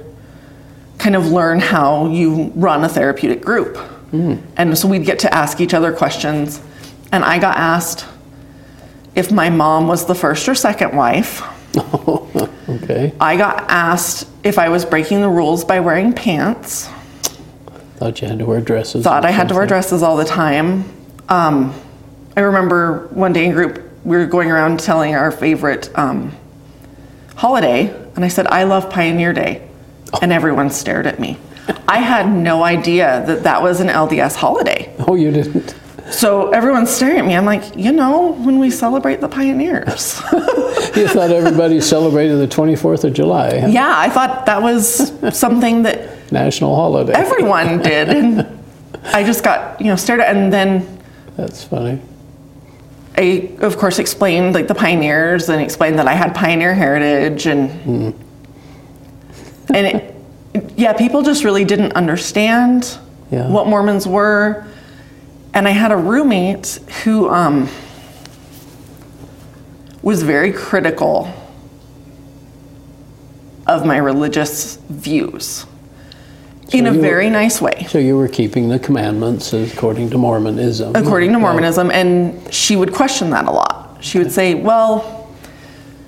kind 0.98 1.16
of 1.16 1.26
learn 1.26 1.58
how 1.58 2.06
you 2.10 2.52
run 2.54 2.84
a 2.84 2.88
therapeutic 2.88 3.40
group. 3.40 3.76
And 4.56 4.78
so 4.78 4.86
we'd 4.86 5.04
get 5.04 5.18
to 5.18 5.34
ask 5.34 5.60
each 5.60 5.74
other 5.74 5.92
questions. 5.92 6.60
And 7.12 7.24
I 7.24 7.38
got 7.38 7.56
asked 7.56 8.06
if 9.14 9.30
my 9.30 9.50
mom 9.50 9.86
was 9.86 10.06
the 10.06 10.14
first 10.14 10.48
or 10.48 10.54
second 10.54 10.96
wife. 10.96 11.42
Okay. 12.68 13.12
I 13.20 13.36
got 13.36 13.68
asked 13.68 14.28
if 14.44 14.58
I 14.58 14.68
was 14.68 14.84
breaking 14.84 15.20
the 15.20 15.28
rules 15.28 15.64
by 15.64 15.80
wearing 15.80 16.12
pants. 16.12 16.88
Thought 17.96 18.22
you 18.22 18.28
had 18.28 18.38
to 18.38 18.46
wear 18.46 18.60
dresses. 18.60 19.04
Thought 19.04 19.24
I 19.24 19.30
had 19.30 19.48
to 19.48 19.54
wear 19.54 19.66
dresses 19.66 20.02
all 20.02 20.16
the 20.16 20.24
time. 20.24 20.84
Um, 21.28 21.74
I 22.36 22.40
remember 22.40 23.08
one 23.08 23.32
day 23.32 23.44
in 23.46 23.52
group, 23.52 23.82
we 24.04 24.16
were 24.16 24.26
going 24.26 24.50
around 24.50 24.80
telling 24.80 25.14
our 25.14 25.30
favorite 25.30 25.90
um, 25.98 26.32
holiday, 27.36 27.94
and 28.16 28.24
I 28.24 28.28
said, 28.28 28.46
I 28.46 28.62
love 28.64 28.88
Pioneer 28.90 29.32
Day. 29.32 29.68
And 30.22 30.32
everyone 30.32 30.70
stared 30.70 31.06
at 31.06 31.18
me. 31.18 31.38
I 31.88 31.98
had 31.98 32.30
no 32.30 32.62
idea 32.62 33.24
that 33.26 33.42
that 33.42 33.60
was 33.62 33.80
an 33.80 33.88
LDS 33.88 34.36
holiday. 34.36 34.94
Oh, 35.06 35.14
you 35.14 35.30
didn't. 35.30 35.74
So 36.10 36.50
everyone's 36.50 36.90
staring 36.90 37.18
at 37.20 37.24
me. 37.26 37.34
I'm 37.36 37.44
like, 37.44 37.76
you 37.76 37.92
know, 37.92 38.32
when 38.32 38.58
we 38.58 38.70
celebrate 38.70 39.20
the 39.20 39.28
pioneers. 39.28 40.20
you 40.96 41.08
thought 41.08 41.30
everybody 41.30 41.80
celebrated 41.80 42.36
the 42.36 42.48
24th 42.48 43.04
of 43.04 43.14
July, 43.14 43.60
huh? 43.60 43.66
yeah, 43.68 43.94
I 43.96 44.10
thought 44.10 44.46
that 44.46 44.60
was 44.62 45.12
something 45.36 45.82
that 45.84 46.30
national 46.32 46.74
holiday. 46.74 47.12
everyone 47.12 47.78
did. 47.82 48.08
And 48.10 48.58
I 49.04 49.22
just 49.24 49.42
got, 49.44 49.80
you 49.80 49.86
know, 49.86 49.96
stared 49.96 50.20
at, 50.20 50.34
and 50.36 50.52
then 50.52 50.98
That's 51.36 51.64
funny. 51.64 52.00
I, 53.16 53.54
of 53.60 53.76
course, 53.76 53.98
explained 53.98 54.54
like 54.54 54.68
the 54.68 54.74
pioneers 54.74 55.48
and 55.48 55.60
explained 55.62 55.98
that 55.98 56.08
I 56.08 56.14
had 56.14 56.34
pioneer 56.34 56.74
heritage 56.74 57.46
and 57.46 57.70
hmm. 57.70 58.10
and 59.74 59.86
it, 59.86 60.14
yeah, 60.76 60.92
people 60.94 61.22
just 61.22 61.44
really 61.44 61.64
didn't 61.64 61.92
understand 61.92 62.98
Yeah. 63.30 63.48
what 63.48 63.66
Mormons 63.66 64.06
were. 64.06 64.66
And 65.54 65.68
I 65.68 65.72
had 65.72 65.92
a 65.92 65.96
roommate 65.96 66.78
who 67.04 67.28
um, 67.28 67.68
was 70.02 70.22
very 70.22 70.52
critical 70.52 71.32
of 73.66 73.84
my 73.86 73.96
religious 73.98 74.76
views 74.88 75.66
in 76.72 76.86
a 76.86 76.90
you 76.90 76.96
were- 76.96 77.02
very 77.02 77.30
nice 77.30 77.60
way 77.60 77.86
So 77.88 77.98
you 77.98 78.16
were 78.16 78.28
keeping 78.28 78.68
the 78.68 78.78
commandments 78.78 79.52
according 79.52 80.10
to 80.10 80.18
Mormonism. 80.18 80.96
according 80.96 81.30
to 81.32 81.38
Yeah. 81.38 81.42
Mormonism, 81.42 81.90
and 81.90 82.52
she 82.52 82.76
would 82.76 82.92
question 82.92 83.30
that 83.30 83.46
a 83.46 83.50
lot. 83.50 83.98
She 84.00 84.18
would 84.18 84.32
say, 84.32 84.54
Well, 84.54 85.28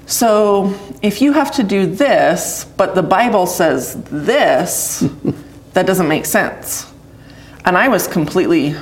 so 0.06 0.74
if 1.02 1.20
you 1.22 1.32
have 1.32 1.50
to 1.52 1.62
do 1.62 1.86
this, 1.86 2.66
but 2.76 2.94
the 2.94 3.02
Bible 3.02 3.46
says 3.46 3.94
this, 4.10 5.04
that 5.74 5.86
doesn't 5.86 6.08
make 6.08 6.24
sense. 6.26 6.86
And 7.66 7.76
I 7.78 7.88
was 7.88 8.06
completely 8.08 8.74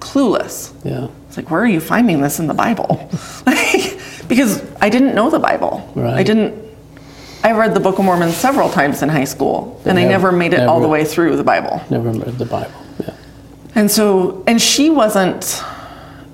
clueless. 0.00 0.72
Yeah. 0.84 1.08
It's 1.28 1.36
like, 1.36 1.50
where 1.50 1.60
are 1.60 1.66
you 1.66 1.80
finding 1.80 2.20
this 2.20 2.40
in 2.40 2.46
the 2.46 2.54
Bible? 2.54 3.08
because 4.28 4.64
I 4.80 4.88
didn't 4.88 5.14
know 5.14 5.30
the 5.30 5.38
Bible. 5.38 5.88
Right. 5.94 6.14
I 6.14 6.22
didn't. 6.22 6.68
I 7.42 7.52
read 7.52 7.72
the 7.72 7.80
Book 7.80 7.98
of 7.98 8.04
Mormon 8.04 8.30
several 8.32 8.68
times 8.68 9.02
in 9.02 9.08
high 9.08 9.24
school, 9.24 9.80
and 9.86 9.98
I 9.98 10.02
never- 10.02 10.10
never 10.12 10.32
made 10.32 10.52
it 10.52 10.60
all 10.68 10.80
the 10.80 10.88
way 10.88 11.04
through 11.04 11.36
the 11.36 11.44
Bible. 11.44 11.80
Never 11.88 12.10
read 12.10 12.36
the 12.36 12.44
Bible. 12.44 12.70
Yeah. 12.98 13.14
And 13.74 13.90
so, 13.90 14.42
and 14.46 14.60
she 14.60 14.90
wasn't, 14.90 15.62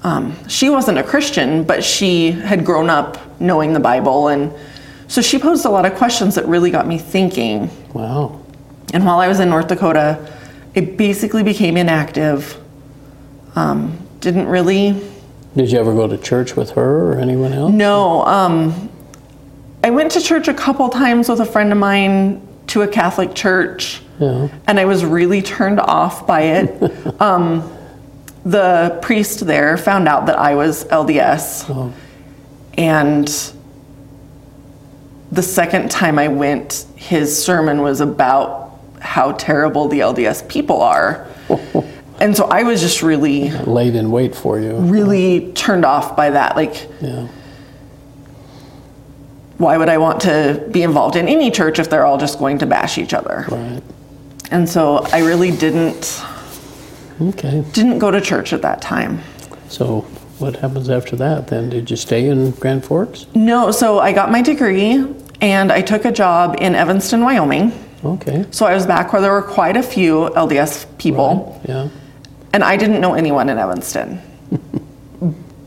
um, 0.02 0.35
she 0.49 0.68
wasn't 0.68 0.99
a 0.99 1.04
Christian, 1.04 1.62
but 1.62 1.85
she 1.85 2.32
had 2.32 2.64
grown 2.64 2.90
up 2.90 3.18
knowing 3.40 3.73
the 3.73 3.78
Bible, 3.80 4.28
and 4.28 4.52
so 5.06 5.23
she 5.23 5.38
posed 5.38 5.64
a 5.64 5.68
lot 5.70 5.87
of 5.87 5.94
questions 5.94 6.35
that 6.35 6.46
really 6.49 6.73
got 6.73 6.88
me 6.88 6.99
thinking. 6.99 7.70
Wow. 7.92 8.40
And 8.92 9.04
while 9.06 9.20
I 9.20 9.28
was 9.28 9.38
in 9.38 9.49
North 9.49 9.68
Dakota, 9.68 10.18
it 10.75 10.96
basically 10.96 11.44
became 11.44 11.76
inactive. 11.76 12.56
Um, 13.57 13.99
didn't 14.21 14.47
really 14.49 14.93
Did 15.57 15.71
you 15.73 15.79
ever 15.79 15.95
go 15.95 16.07
to 16.07 16.19
church 16.19 16.55
with 16.57 16.71
her 16.73 17.13
or 17.15 17.19
anyone 17.19 17.53
else? 17.53 17.73
No, 17.73 18.25
um, 18.27 18.91
I 19.83 19.91
went 19.91 20.13
to 20.13 20.21
church 20.21 20.49
a 20.49 20.55
couple 20.55 20.89
times 20.91 21.29
with 21.29 21.41
a 21.41 21.47
friend 21.47 21.73
of 21.73 21.79
mine 21.79 22.47
to 22.69 22.83
a 22.83 22.89
Catholic 22.89 23.35
church, 23.35 24.03
Yeah. 24.19 24.49
and 24.67 24.79
I 24.79 24.85
was 24.85 25.05
really 25.05 25.41
turned 25.43 25.81
off 25.81 26.27
by 26.27 26.43
it. 26.43 27.21
um, 27.21 27.73
the 28.45 28.99
priest 29.03 29.47
there 29.47 29.77
found 29.77 30.07
out 30.09 30.27
that 30.27 30.39
I 30.39 30.55
was 30.55 30.85
LDS, 30.87 31.67
Oh. 31.71 31.93
and 32.77 33.27
the 35.33 35.43
second 35.43 35.91
time 35.91 36.19
I 36.19 36.29
went, 36.29 36.85
his 36.97 37.43
sermon 37.43 37.81
was 37.83 38.01
about 38.01 38.79
how 39.01 39.33
terrible 39.33 39.89
the 39.89 40.01
LDS 40.01 40.43
people 40.49 40.83
are. 40.83 41.27
And 42.20 42.37
so 42.37 42.46
I 42.46 42.62
was 42.62 42.80
just 42.80 43.02
really, 43.02 43.50
Laid 43.50 43.94
in 43.94 44.11
wait 44.11 44.35
for 44.35 44.58
you. 44.58 44.75
really 44.76 45.52
turned 45.52 45.85
off 45.85 46.16
by 46.16 46.30
that. 46.30 46.56
Like, 46.56 46.88
Yeah. 47.00 47.26
why 49.58 49.76
would 49.76 49.88
I 49.88 49.99
want 49.99 50.20
to 50.23 50.62
be 50.70 50.82
involved 50.82 51.16
in 51.16 51.28
any 51.28 51.50
church 51.50 51.78
if 51.78 51.88
they're 51.90 52.04
all 52.04 52.18
just 52.18 52.38
going 52.38 52.58
to 52.58 52.66
bash 52.66 52.99
each 52.99 53.14
other? 53.14 53.46
Right. 53.49 53.82
And 54.50 54.68
so 54.68 55.06
I 55.12 55.20
really 55.20 55.50
didn't 55.50 56.23
Okay. 57.20 57.64
didn't 57.73 57.99
go 57.99 58.11
to 58.11 58.20
church 58.20 58.52
at 58.52 58.62
that 58.62 58.80
time. 58.82 59.20
So 59.68 60.04
what 60.38 60.56
happens 60.56 60.90
after 60.90 61.16
that 61.16 61.49
then? 61.49 61.70
Did 61.70 61.90
you 61.90 61.96
stay 61.96 62.28
in 62.28 62.50
Grand 62.52 62.85
Forks? 62.85 63.26
No, 63.35 63.70
so 63.70 63.99
I 63.99 64.12
got 64.12 64.30
my 64.30 64.42
degree 64.42 65.04
and 65.40 65.73
I 65.73 65.80
took 65.80 66.04
a 66.04 66.12
job 66.12 66.56
in 66.61 66.75
Evanston, 66.75 67.23
Wyoming. 67.25 67.73
Okay. 68.04 68.44
So 68.50 68.66
I 68.66 68.75
was 68.75 68.87
back 68.87 69.12
where 69.12 69.23
there 69.23 69.32
were 69.32 69.42
quite 69.42 69.76
a 69.76 69.82
few 69.82 70.28
LDS 70.37 70.87
people, 70.99 71.61
Yeah. 71.66 71.88
And 72.57 72.65
I 72.65 72.79
didn't 72.79 73.03
know 73.03 73.13
anyone 73.13 73.51
in 73.51 73.59
Evanston. 73.59 74.19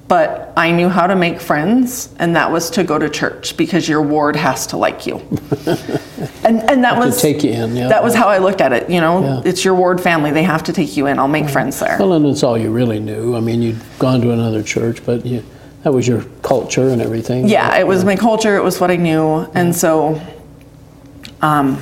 but 0.08 0.52
I 0.58 0.72
knew 0.72 0.90
how 0.90 1.06
to 1.06 1.16
make 1.16 1.40
friends, 1.40 2.10
and 2.18 2.36
that 2.36 2.52
was 2.52 2.72
to 2.72 2.84
go 2.84 2.98
to 2.98 3.08
church 3.08 3.56
because 3.58 3.88
your 3.88 4.02
ward 4.02 4.36
has 4.36 4.66
to 4.68 4.78
like 4.78 5.06
you. 5.06 5.18
and 6.44 6.58
and 6.68 6.84
that 6.84 6.96
To 6.96 7.00
was 7.06 7.22
take 7.22 7.44
you 7.44 7.52
in, 7.52 7.76
yeah. 7.76 7.90
that 7.90 8.04
was 8.04 8.16
how 8.16 8.28
I 8.28 8.40
looked 8.40 8.60
at 8.60 8.74
it. 8.74 8.90
You 8.90 9.02
know, 9.02 9.22
Yeah. 9.22 9.42
it's 9.50 9.64
your 9.64 9.76
ward 9.76 10.02
family; 10.02 10.32
they 10.32 10.42
have 10.42 10.64
to 10.64 10.74
take 10.74 10.98
you 10.98 11.06
in. 11.06 11.20
I'll 11.20 11.28
make 11.28 11.48
friends 11.48 11.80
there. 11.80 11.96
Well, 12.00 12.14
and 12.14 12.26
it's 12.26 12.42
all 12.42 12.58
you 12.58 12.72
really 12.72 13.00
knew. 13.00 13.36
I 13.36 13.40
mean, 13.40 13.62
you'd 13.62 13.80
gone 14.00 14.20
to 14.22 14.32
another 14.32 14.64
church, 14.64 15.06
but 15.06 15.24
you, 15.28 15.44
that 15.84 15.94
was 15.94 16.08
your 16.08 16.24
culture 16.42 16.90
and 16.90 17.04
everything. 17.04 17.48
Yeah, 17.48 17.78
it 17.78 17.86
was 17.86 18.04
my 18.04 18.16
culture. 18.16 18.58
It 18.58 18.64
was 18.64 18.80
what 18.82 18.90
I 18.90 18.96
knew, 18.96 19.46
and 19.54 19.76
so, 19.76 20.20
um, 21.44 21.78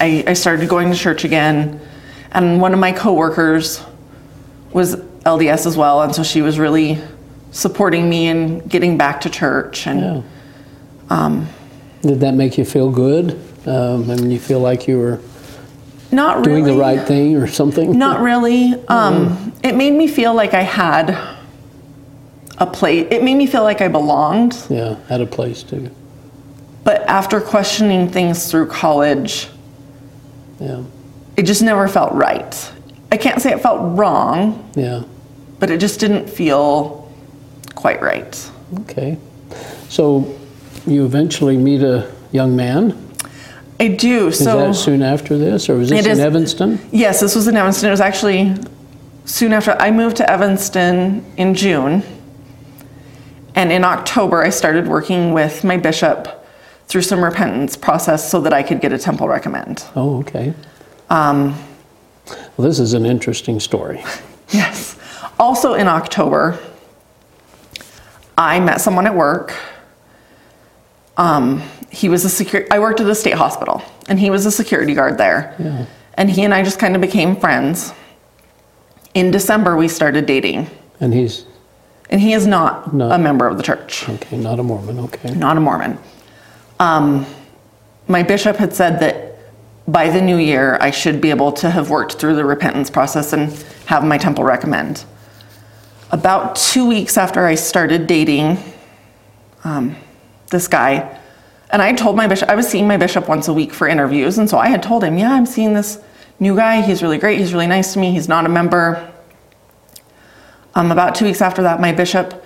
I 0.00 0.24
I 0.26 0.32
started 0.32 0.70
going 0.70 0.90
to 0.90 0.96
church 0.96 1.24
again, 1.24 1.78
and 2.32 2.62
one 2.62 2.72
of 2.72 2.78
my 2.80 2.92
coworkers 2.92 3.82
was 4.72 4.96
LDS 5.24 5.66
as 5.66 5.76
well, 5.76 6.02
and 6.02 6.14
so 6.14 6.22
she 6.22 6.42
was 6.42 6.58
really 6.58 6.98
supporting 7.50 8.08
me 8.08 8.28
in 8.28 8.60
getting 8.68 8.96
back 8.96 9.20
to 9.22 9.30
church, 9.30 9.86
and 9.86 10.24
Yeah. 11.10 11.44
Did 12.02 12.20
that 12.20 12.34
make 12.34 12.56
you 12.56 12.64
feel 12.64 12.90
good? 12.90 13.38
Um, 13.66 14.10
I 14.10 14.14
mean, 14.16 14.30
you 14.30 14.38
feel 14.38 14.60
like 14.60 14.88
you 14.88 14.98
were 14.98 15.18
not 16.10 16.42
doing 16.42 16.64
really, 16.64 16.76
the 16.76 16.80
right 16.80 17.06
thing 17.06 17.36
or 17.36 17.46
something? 17.46 17.98
Not 17.98 18.20
really. 18.20 18.74
Um, 18.88 19.52
It 19.62 19.76
made 19.76 19.92
me 19.92 20.06
feel 20.06 20.32
like 20.34 20.54
I 20.54 20.62
had 20.62 21.14
a 22.56 22.66
place. 22.66 23.06
It 23.10 23.22
made 23.22 23.34
me 23.34 23.46
feel 23.46 23.62
like 23.62 23.82
I 23.82 23.88
belonged. 23.88 24.56
Yeah, 24.70 24.96
had 25.08 25.20
a 25.20 25.26
place 25.26 25.62
to. 25.64 25.90
But 26.84 27.02
after 27.06 27.40
questioning 27.40 28.08
things 28.08 28.50
through 28.50 28.66
college, 28.68 29.48
Yeah. 30.58 30.80
it 31.36 31.42
just 31.42 31.60
never 31.62 31.86
felt 31.88 32.12
right. 32.14 32.70
I 33.12 33.16
can't 33.16 33.40
say 33.42 33.50
it 33.52 33.60
felt 33.60 33.98
wrong, 33.98 34.70
Yeah. 34.74 35.02
but 35.58 35.70
it 35.70 35.78
just 35.80 35.98
didn't 36.00 36.28
feel 36.30 37.08
quite 37.74 38.00
right. 38.00 38.50
Okay. 38.80 39.16
So 39.88 40.32
you 40.86 41.04
eventually 41.04 41.56
meet 41.56 41.82
a 41.82 42.06
young 42.32 42.54
man. 42.54 42.94
I 43.80 43.88
do. 43.88 44.28
Is 44.28 44.38
so 44.38 44.58
that 44.68 44.74
soon 44.74 45.02
after 45.02 45.36
this, 45.38 45.68
or 45.68 45.76
was 45.76 45.88
this 45.88 46.00
It 46.00 46.06
in 46.06 46.12
is- 46.12 46.18
Evanston? 46.20 46.78
yes, 46.92 47.18
this 47.20 47.34
was 47.34 47.48
in 47.48 47.56
Evanston. 47.56 47.88
It 47.88 47.92
was 47.92 48.00
actually 48.00 48.54
soon 49.24 49.52
after 49.52 49.72
I 49.80 49.90
moved 49.90 50.16
to 50.18 50.30
Evanston 50.30 51.24
in 51.36 51.54
June. 51.54 52.02
And 53.54 53.72
in 53.72 53.84
October, 53.84 54.42
I 54.44 54.50
started 54.50 54.86
working 54.86 55.32
with 55.32 55.64
my 55.64 55.76
bishop 55.76 56.44
through 56.86 57.02
some 57.02 57.22
repentance 57.24 57.76
process 57.76 58.28
so 58.30 58.40
that 58.40 58.52
I 58.52 58.62
could 58.62 58.80
get 58.80 58.92
a 58.92 58.98
temple 58.98 59.28
recommend. 59.28 59.84
Oh, 59.96 60.18
okay. 60.20 60.54
Um, 61.08 61.54
Well, 62.56 62.66
this 62.68 62.78
is 62.78 62.92
an 62.94 63.06
interesting 63.06 63.60
story. 63.60 64.02
Yes. 64.52 64.96
Also 65.38 65.74
in 65.74 65.86
October, 65.86 66.58
I 68.36 68.58
met 68.58 68.80
someone 68.80 69.06
at 69.06 69.14
work. 69.14 69.54
Um, 71.16 71.62
he 71.90 72.08
was 72.08 72.24
a 72.24 72.28
secure. 72.28 72.66
I 72.70 72.80
worked 72.80 72.98
at 72.98 73.06
the 73.06 73.14
state 73.14 73.34
hospital, 73.34 73.80
and 74.08 74.18
he 74.18 74.28
was 74.28 74.46
a 74.46 74.50
security 74.50 74.92
guard 74.92 75.18
there. 75.18 75.54
Yeah. 75.58 75.86
And 76.14 76.28
he 76.28 76.42
and 76.42 76.52
I 76.52 76.64
just 76.64 76.80
kind 76.80 76.96
of 76.96 77.00
became 77.00 77.36
friends. 77.36 77.92
In 79.14 79.30
December, 79.30 79.76
we 79.76 79.86
started 79.86 80.26
dating, 80.26 80.68
And 80.98 81.14
he's, 81.14 81.44
and 82.10 82.20
he 82.20 82.32
is 82.32 82.46
not 82.46 82.92
No. 82.92 83.10
a 83.10 83.16
member 83.18 83.46
of 83.46 83.56
the 83.56 83.62
church, 83.62 84.08
okay, 84.08 84.36
not 84.36 84.58
a 84.58 84.62
Mormon, 84.64 84.98
okay. 85.00 85.30
not 85.32 85.56
a 85.56 85.60
Mormon. 85.60 85.96
Um, 86.80 87.24
my 88.08 88.22
bishop 88.24 88.56
had 88.56 88.74
said 88.74 88.98
that 89.00 89.29
by 89.88 90.10
the 90.10 90.20
new 90.20 90.36
year, 90.36 90.78
I 90.80 90.90
should 90.90 91.20
be 91.20 91.30
able 91.30 91.52
to 91.52 91.70
have 91.70 91.90
worked 91.90 92.14
through 92.14 92.36
the 92.36 92.44
repentance 92.44 92.90
process 92.90 93.32
and 93.32 93.52
have 93.86 94.04
my 94.04 94.18
temple 94.18 94.44
recommend. 94.44 95.04
About 96.12 96.56
two 96.56 96.86
weeks 96.86 97.16
after 97.16 97.44
I 97.46 97.54
started 97.54 98.06
dating 98.06 98.58
um, 99.64 99.96
this 100.50 100.68
guy, 100.68 101.18
and 101.70 101.80
I 101.80 101.92
told 101.92 102.16
my 102.16 102.26
bishop, 102.26 102.48
I 102.48 102.56
was 102.56 102.68
seeing 102.68 102.88
my 102.88 102.96
bishop 102.96 103.28
once 103.28 103.48
a 103.48 103.54
week 103.54 103.72
for 103.72 103.86
interviews, 103.86 104.38
and 104.38 104.48
so 104.48 104.58
I 104.58 104.68
had 104.68 104.82
told 104.82 105.04
him, 105.04 105.16
Yeah, 105.16 105.32
I'm 105.32 105.46
seeing 105.46 105.74
this 105.74 106.00
new 106.40 106.56
guy. 106.56 106.82
He's 106.82 107.02
really 107.02 107.18
great. 107.18 107.38
He's 107.38 107.52
really 107.52 107.68
nice 107.68 107.92
to 107.92 108.00
me. 108.00 108.10
He's 108.10 108.28
not 108.28 108.46
a 108.46 108.48
member. 108.48 109.12
Um, 110.74 110.90
about 110.90 111.14
two 111.14 111.24
weeks 111.24 111.40
after 111.40 111.62
that, 111.62 111.80
my 111.80 111.92
bishop 111.92 112.44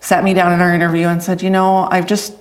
sat 0.00 0.24
me 0.24 0.34
down 0.34 0.52
in 0.52 0.60
our 0.60 0.74
interview 0.74 1.06
and 1.06 1.22
said, 1.22 1.42
You 1.42 1.50
know, 1.50 1.88
I 1.90 2.00
just 2.00 2.34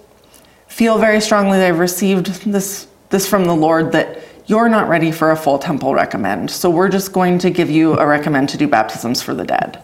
feel 0.67 0.97
very 0.97 1.19
strongly 1.19 1.57
that 1.57 1.67
I've 1.67 1.79
received 1.79 2.43
this, 2.45 2.87
this 3.09 3.27
from 3.27 3.45
the 3.45 3.55
Lord 3.55 3.91
that 3.91 4.19
you're 4.51 4.67
not 4.67 4.89
ready 4.89 5.13
for 5.13 5.31
a 5.31 5.37
full 5.37 5.57
temple 5.57 5.93
recommend. 5.93 6.51
So 6.51 6.69
we're 6.69 6.89
just 6.89 7.13
going 7.13 7.39
to 7.39 7.49
give 7.49 7.69
you 7.69 7.97
a 7.97 8.05
recommend 8.05 8.49
to 8.49 8.57
do 8.57 8.67
baptisms 8.67 9.21
for 9.21 9.33
the 9.33 9.45
dead. 9.45 9.81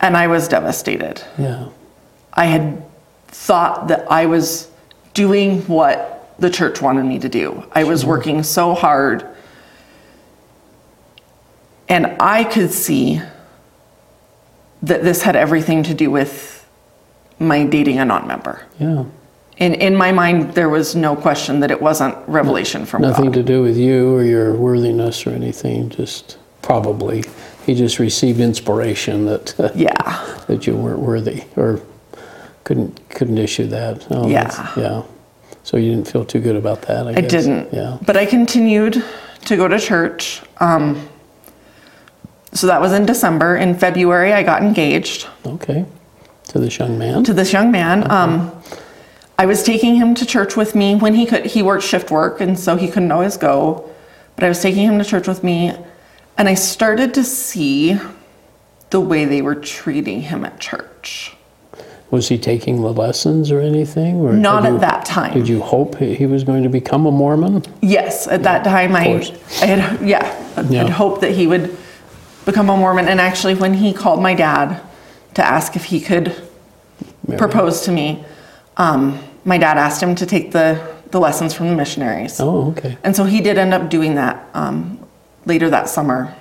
And 0.00 0.16
I 0.16 0.28
was 0.28 0.48
devastated. 0.48 1.22
Yeah. 1.36 1.68
I 2.32 2.46
had 2.46 2.82
thought 3.26 3.88
that 3.88 4.10
I 4.10 4.24
was 4.24 4.70
doing 5.12 5.60
what 5.66 6.34
the 6.38 6.48
church 6.48 6.80
wanted 6.80 7.04
me 7.04 7.18
to 7.18 7.28
do. 7.28 7.68
I 7.72 7.84
was 7.84 8.06
working 8.06 8.42
so 8.42 8.72
hard. 8.72 9.26
And 11.86 12.16
I 12.18 12.44
could 12.44 12.70
see 12.70 13.20
that 14.82 15.02
this 15.02 15.20
had 15.20 15.36
everything 15.36 15.82
to 15.82 15.92
do 15.92 16.10
with 16.10 16.66
my 17.38 17.66
dating 17.66 17.98
a 17.98 18.06
non 18.06 18.26
member. 18.26 18.66
Yeah. 18.78 19.04
In, 19.58 19.74
in 19.74 19.94
my 19.94 20.10
mind, 20.10 20.54
there 20.54 20.68
was 20.68 20.96
no 20.96 21.14
question 21.14 21.60
that 21.60 21.70
it 21.70 21.80
wasn't 21.80 22.16
revelation 22.28 22.84
from 22.84 23.02
God. 23.02 23.08
Nothing 23.10 23.24
God. 23.26 23.34
to 23.34 23.42
do 23.44 23.62
with 23.62 23.76
you 23.76 24.14
or 24.14 24.22
your 24.24 24.52
worthiness 24.54 25.26
or 25.26 25.30
anything. 25.30 25.90
Just 25.90 26.38
probably 26.62 27.22
he 27.64 27.74
just 27.74 27.98
received 27.98 28.40
inspiration 28.40 29.26
that 29.26 29.54
Yeah. 29.76 29.92
that 30.48 30.66
you 30.66 30.74
weren't 30.76 30.98
worthy 30.98 31.44
or 31.56 31.80
couldn't 32.64 33.08
couldn't 33.10 33.38
issue 33.38 33.66
that. 33.68 34.06
Oh, 34.10 34.28
Yeah. 34.28 34.72
Yeah. 34.76 35.02
So 35.62 35.76
you 35.76 35.94
didn't 35.94 36.08
feel 36.08 36.24
too 36.24 36.40
good 36.40 36.56
about 36.56 36.82
that. 36.82 37.06
I, 37.06 37.10
I 37.10 37.20
guess. 37.20 37.30
didn't. 37.30 37.72
Yeah. 37.72 37.98
But 38.04 38.16
I 38.16 38.26
continued 38.26 39.02
to 39.46 39.56
go 39.56 39.68
to 39.68 39.78
church. 39.78 40.42
Um, 40.58 41.08
so 42.52 42.66
that 42.66 42.80
was 42.80 42.92
in 42.92 43.06
December. 43.06 43.56
In 43.56 43.74
February, 43.78 44.32
I 44.32 44.42
got 44.42 44.62
engaged 44.62 45.26
Okay. 45.46 45.84
To 46.48 46.58
this 46.58 46.78
young 46.78 46.98
man. 46.98 47.22
to 47.24 47.32
this 47.32 47.52
young 47.52 47.70
man. 47.70 48.10
Um, 48.10 48.50
I 49.38 49.46
was 49.46 49.62
taking 49.62 49.96
him 49.96 50.14
to 50.16 50.26
church 50.26 50.56
with 50.56 50.74
me 50.74 50.94
when 50.94 51.14
he 51.14 51.26
could. 51.26 51.46
He 51.46 51.62
worked 51.62 51.84
shift 51.84 52.10
work, 52.10 52.40
and 52.40 52.58
so 52.58 52.76
he 52.76 52.88
couldn't 52.88 53.10
always 53.10 53.36
go. 53.36 53.88
But 54.36 54.44
I 54.44 54.48
was 54.48 54.60
taking 54.62 54.86
him 54.86 54.98
to 54.98 55.04
church 55.04 55.26
with 55.26 55.42
me, 55.42 55.72
and 56.38 56.48
I 56.48 56.54
started 56.54 57.14
to 57.14 57.24
see 57.24 57.98
the 58.90 59.00
way 59.00 59.24
they 59.24 59.42
were 59.42 59.54
treating 59.56 60.22
him 60.22 60.44
at 60.44 60.60
church. 60.60 61.36
Was 62.10 62.28
he 62.28 62.38
taking 62.38 62.80
the 62.82 62.92
lessons 62.92 63.50
or 63.50 63.60
anything? 63.60 64.20
Or 64.20 64.32
Not 64.32 64.64
at 64.66 64.72
you- 64.74 64.78
that 64.78 65.04
time. 65.04 65.34
Did 65.34 65.48
you 65.48 65.60
hope 65.60 65.96
he 65.98 66.26
was 66.26 66.44
going 66.44 66.62
to 66.62 66.68
become 66.68 67.06
a 67.06 67.10
Mormon? 67.10 67.64
Yes, 67.80 68.28
at 68.28 68.44
that 68.44 68.62
time 68.62 68.94
I. 68.94 69.20
I 69.60 69.66
had 69.66 70.00
yeah, 70.06 70.32
I 70.56 70.60
Yeah. 70.62 70.82
had 70.82 70.90
hoped 70.90 71.22
that 71.22 71.32
he 71.32 71.48
would 71.48 71.76
become 72.44 72.70
a 72.70 72.76
Mormon. 72.76 73.08
And 73.08 73.20
actually, 73.20 73.54
when 73.56 73.74
he 73.74 73.92
called 73.92 74.22
my 74.22 74.34
dad 74.34 74.80
to 75.34 75.44
ask 75.44 75.74
if 75.74 75.86
he 75.86 76.00
could 76.00 76.36
Mary? 77.26 77.36
propose 77.38 77.80
to 77.82 77.90
me, 77.90 78.22
um, 78.76 79.18
my 79.44 79.58
dad 79.58 79.76
asked 79.78 80.02
him 80.02 80.14
to 80.16 80.26
take 80.26 80.52
the 80.52 80.94
the 81.10 81.20
lessons 81.20 81.54
from 81.54 81.68
the 81.68 81.76
missionaries, 81.76 82.40
Oh, 82.40 82.70
okay. 82.72 82.98
and 83.04 83.14
so 83.14 83.22
he 83.24 83.40
did 83.40 83.56
end 83.56 83.72
up 83.72 83.88
doing 83.88 84.16
that 84.16 84.48
um, 84.52 84.98
later 85.46 85.70
that 85.70 85.88
summer. 85.88 86.34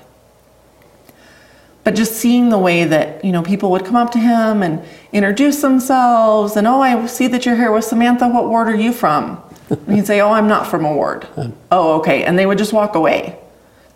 But 1.84 1.94
just 1.96 2.13
seeing 2.13 2.50
the 2.50 2.58
way 2.58 2.86
that 2.86 3.24
you 3.24 3.32
know 3.32 3.44
people 3.44 3.70
would 3.72 3.86
come 3.86 3.96
up 3.96 4.12
to 4.13 4.20
him 4.20 4.63
and 4.63 4.82
introduce 5.12 5.62
themselves, 5.62 6.56
and 6.56 6.66
oh, 6.66 6.82
I 6.82 7.06
see 7.08 7.28
that 7.28 7.46
you're 7.46 7.56
here 7.58 7.72
with 7.72 7.84
Samantha. 7.86 8.28
What 8.28 8.48
ward 8.48 8.68
are 8.70 8.75
you 8.75 8.94
from? 8.94 9.40
And 9.70 9.96
he'd 9.96 10.08
say, 10.08 10.22
oh, 10.22 10.32
I'm 10.32 10.48
not 10.48 10.66
from 10.68 10.86
a 10.86 10.94
ward. 10.94 11.28
oh, 11.72 12.00
okay, 12.00 12.24
and 12.24 12.38
they 12.40 12.46
would 12.46 12.58
just 12.58 12.74
walk 12.74 12.96
away. 12.96 13.38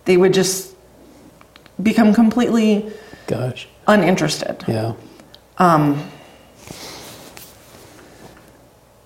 They 0.06 0.18
would 0.18 0.34
just 0.34 0.76
become 1.82 2.14
completely 2.14 2.92
Gosh. 3.28 3.68
uninterested. 3.88 4.64
Yeah. 4.68 4.94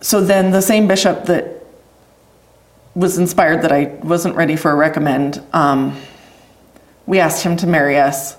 So 0.01 0.19
then 0.19 0.51
the 0.51 0.61
same 0.61 0.87
bishop 0.87 1.25
that 1.25 1.63
was 2.95 3.17
inspired 3.17 3.61
that 3.61 3.71
I 3.71 3.85
wasn't 4.03 4.35
ready 4.35 4.55
for 4.55 4.71
a 4.71 4.75
recommend, 4.75 5.41
um, 5.53 5.99
we 7.05 7.19
asked 7.19 7.43
him 7.43 7.55
to 7.57 7.67
marry 7.67 7.97
us, 7.97 8.35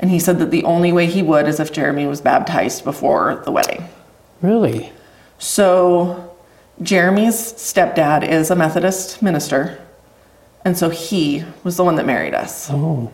and 0.00 0.10
he 0.10 0.18
said 0.18 0.38
that 0.40 0.50
the 0.50 0.64
only 0.64 0.92
way 0.92 1.06
he 1.06 1.22
would 1.22 1.46
is 1.46 1.60
if 1.60 1.72
Jeremy 1.72 2.06
was 2.06 2.20
baptized 2.20 2.84
before 2.84 3.42
the 3.44 3.52
wedding. 3.52 3.88
Really? 4.42 4.92
So 5.38 6.34
Jeremy's 6.82 7.36
stepdad 7.36 8.26
is 8.28 8.50
a 8.50 8.56
Methodist 8.56 9.22
minister, 9.22 9.80
and 10.64 10.76
so 10.76 10.90
he 10.90 11.44
was 11.62 11.76
the 11.76 11.84
one 11.84 11.96
that 11.96 12.06
married 12.06 12.34
us. 12.34 12.68
Oh. 12.70 13.12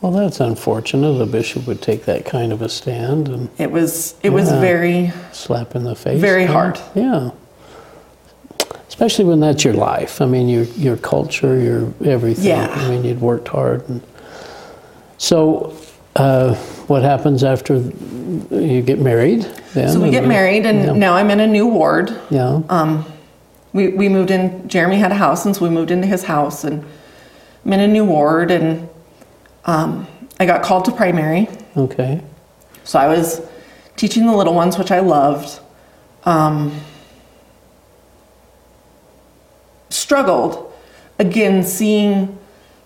Well, 0.00 0.12
that's 0.12 0.38
unfortunate. 0.40 1.20
A 1.20 1.26
bishop 1.26 1.66
would 1.66 1.82
take 1.82 2.04
that 2.04 2.24
kind 2.24 2.52
of 2.52 2.62
a 2.62 2.68
stand 2.68 3.28
and 3.28 3.50
It 3.58 3.70
was 3.70 4.14
it 4.22 4.30
was 4.30 4.48
very 4.50 5.12
slap 5.32 5.74
in 5.74 5.84
the 5.84 5.96
face. 5.96 6.20
Very 6.20 6.44
hard. 6.44 6.80
Yeah. 6.94 7.30
Especially 8.86 9.24
when 9.24 9.40
that's 9.40 9.64
your 9.64 9.74
life. 9.74 10.20
I 10.20 10.26
mean, 10.26 10.48
your 10.48 10.64
your 10.64 10.96
culture, 10.96 11.60
your 11.60 11.92
everything. 12.04 12.46
Yeah. 12.46 12.68
I 12.68 12.90
mean, 12.90 13.04
you'd 13.04 13.20
worked 13.20 13.48
hard. 13.48 13.88
And 13.88 14.02
so, 15.18 15.76
uh, 16.16 16.54
what 16.86 17.02
happens 17.02 17.44
after 17.44 17.78
you 18.50 18.82
get 18.82 18.98
married? 18.98 19.42
Then 19.74 19.92
so 19.92 20.00
we 20.00 20.10
get 20.10 20.26
married, 20.26 20.64
and 20.64 20.78
yeah. 20.78 20.92
now 20.92 21.14
I'm 21.14 21.30
in 21.30 21.40
a 21.40 21.46
new 21.46 21.66
ward. 21.66 22.16
Yeah. 22.30 22.62
Um, 22.68 23.04
we, 23.72 23.88
we 23.88 24.08
moved 24.08 24.30
in, 24.30 24.66
Jeremy 24.68 24.96
had 24.96 25.12
a 25.12 25.16
house, 25.16 25.44
and 25.44 25.54
so 25.54 25.62
we 25.62 25.70
moved 25.70 25.90
into 25.90 26.06
his 26.06 26.24
house, 26.24 26.64
and 26.64 26.84
I'm 27.64 27.72
in 27.72 27.80
a 27.80 27.88
new 27.88 28.04
ward, 28.04 28.50
and 28.50 28.88
um, 29.64 30.06
I 30.40 30.46
got 30.46 30.62
called 30.62 30.84
to 30.86 30.92
primary. 30.92 31.48
okay. 31.76 32.22
So 32.84 32.98
I 32.98 33.06
was 33.06 33.42
teaching 33.96 34.26
the 34.26 34.34
little 34.34 34.54
ones, 34.54 34.78
which 34.78 34.90
I 34.90 35.00
loved. 35.00 35.60
Um, 36.24 36.80
struggled 39.90 40.72
again 41.18 41.62
seeing 41.62 42.38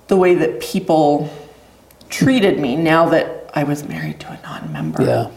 the 0.09 0.17
way 0.17 0.35
that 0.35 0.61
people 0.61 1.33
treated 2.09 2.59
me 2.59 2.77
now 2.77 3.09
that 3.11 3.51
I 3.55 3.65
was 3.65 3.85
married 3.85 4.21
to 4.21 4.33
a 4.33 4.41
non 4.43 4.73
member. 4.73 5.05
Yeah. 5.05 5.31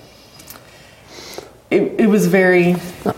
It, 1.70 2.00
it 2.00 2.08
was 2.08 2.28
very, 2.28 2.74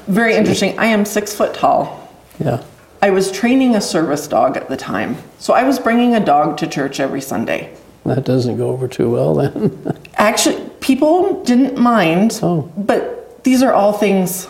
very 0.07 0.35
interesting. 0.35 0.77
I 0.79 0.87
am 0.87 1.05
six 1.05 1.33
foot 1.33 1.53
tall. 1.53 2.11
Yeah. 2.39 2.63
I 3.01 3.11
was 3.11 3.31
training 3.31 3.75
a 3.75 3.81
service 3.81 4.27
dog 4.27 4.57
at 4.57 4.69
the 4.69 4.77
time. 4.77 5.17
So 5.37 5.53
I 5.53 5.63
was 5.63 5.79
bringing 5.79 6.15
a 6.15 6.23
dog 6.23 6.57
to 6.57 6.67
church 6.67 6.99
every 6.99 7.21
Sunday. 7.21 7.75
That 8.07 8.23
doesn't 8.23 8.57
go 8.57 8.69
over 8.69 8.87
too 8.87 9.09
well 9.11 9.33
then. 9.35 9.99
Actually, 10.15 10.63
people 10.79 11.43
didn't 11.43 11.77
mind, 11.77 12.39
Oh. 12.41 12.71
but 12.77 13.43
these 13.43 13.61
are 13.61 13.73
all 13.73 13.91
things. 13.93 14.47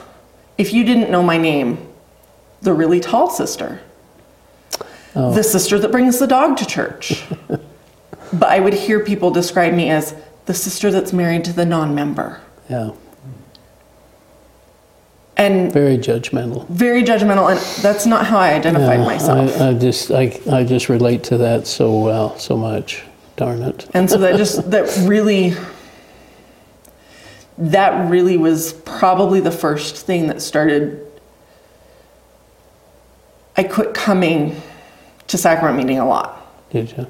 If 0.60 0.74
you 0.74 0.84
didn't 0.84 1.10
know 1.10 1.24
my 1.24 1.38
name, 1.38 1.80
the 2.62 2.74
really 2.74 3.00
tall 3.00 3.30
sister, 3.32 3.80
Oh. 5.16 5.32
the 5.34 5.44
sister 5.44 5.80
that 5.80 5.92
brings 5.92 6.20
the 6.20 6.28
dog 6.28 6.58
to 6.58 6.66
church. 6.68 7.24
but 8.34 8.50
I 8.50 8.60
would 8.60 8.76
hear 8.76 9.00
people 9.00 9.32
describe 9.32 9.74
me 9.74 9.90
as 9.90 10.14
the 10.46 10.54
sister 10.54 10.92
that's 10.92 11.12
married 11.12 11.44
to 11.46 11.54
the 11.54 11.66
non 11.66 11.96
member. 11.96 12.40
yeah. 12.70 12.92
And 15.36 15.72
Very 15.72 15.98
judgmental. 16.00 16.68
very 16.68 17.04
judgmental, 17.04 17.52
and 17.52 17.60
that's 17.84 18.08
not 18.08 18.26
how 18.26 18.40
I 18.40 18.54
identified 18.54 19.00
Yeah, 19.00 19.06
myself. 19.06 19.62
I, 19.62 19.70
I 19.70 19.74
just 19.76 20.10
I, 20.12 20.40
I 20.52 20.64
just 20.64 20.90
relate 20.90 21.24
to 21.26 21.38
that 21.38 21.68
so 21.68 22.00
well, 22.00 22.36
so 22.40 22.58
much. 22.58 23.04
Darn 23.38 23.62
it. 23.62 23.88
and 23.94 24.10
so 24.10 24.18
that 24.18 24.36
just 24.36 24.72
that 24.72 25.08
really 25.08 25.54
that 27.60 28.10
really 28.10 28.36
was 28.36 28.74
probably 28.74 29.40
the 29.40 29.52
first 29.52 30.06
thing 30.08 30.26
that 30.28 30.42
started 30.42 31.06
i 33.56 33.62
quit 33.64 33.94
coming 33.94 34.60
to 35.28 35.38
sacrament 35.38 35.78
meeting 35.78 36.00
a 36.00 36.08
lot 36.08 36.48
Did 36.72 36.92
you? 36.98 37.06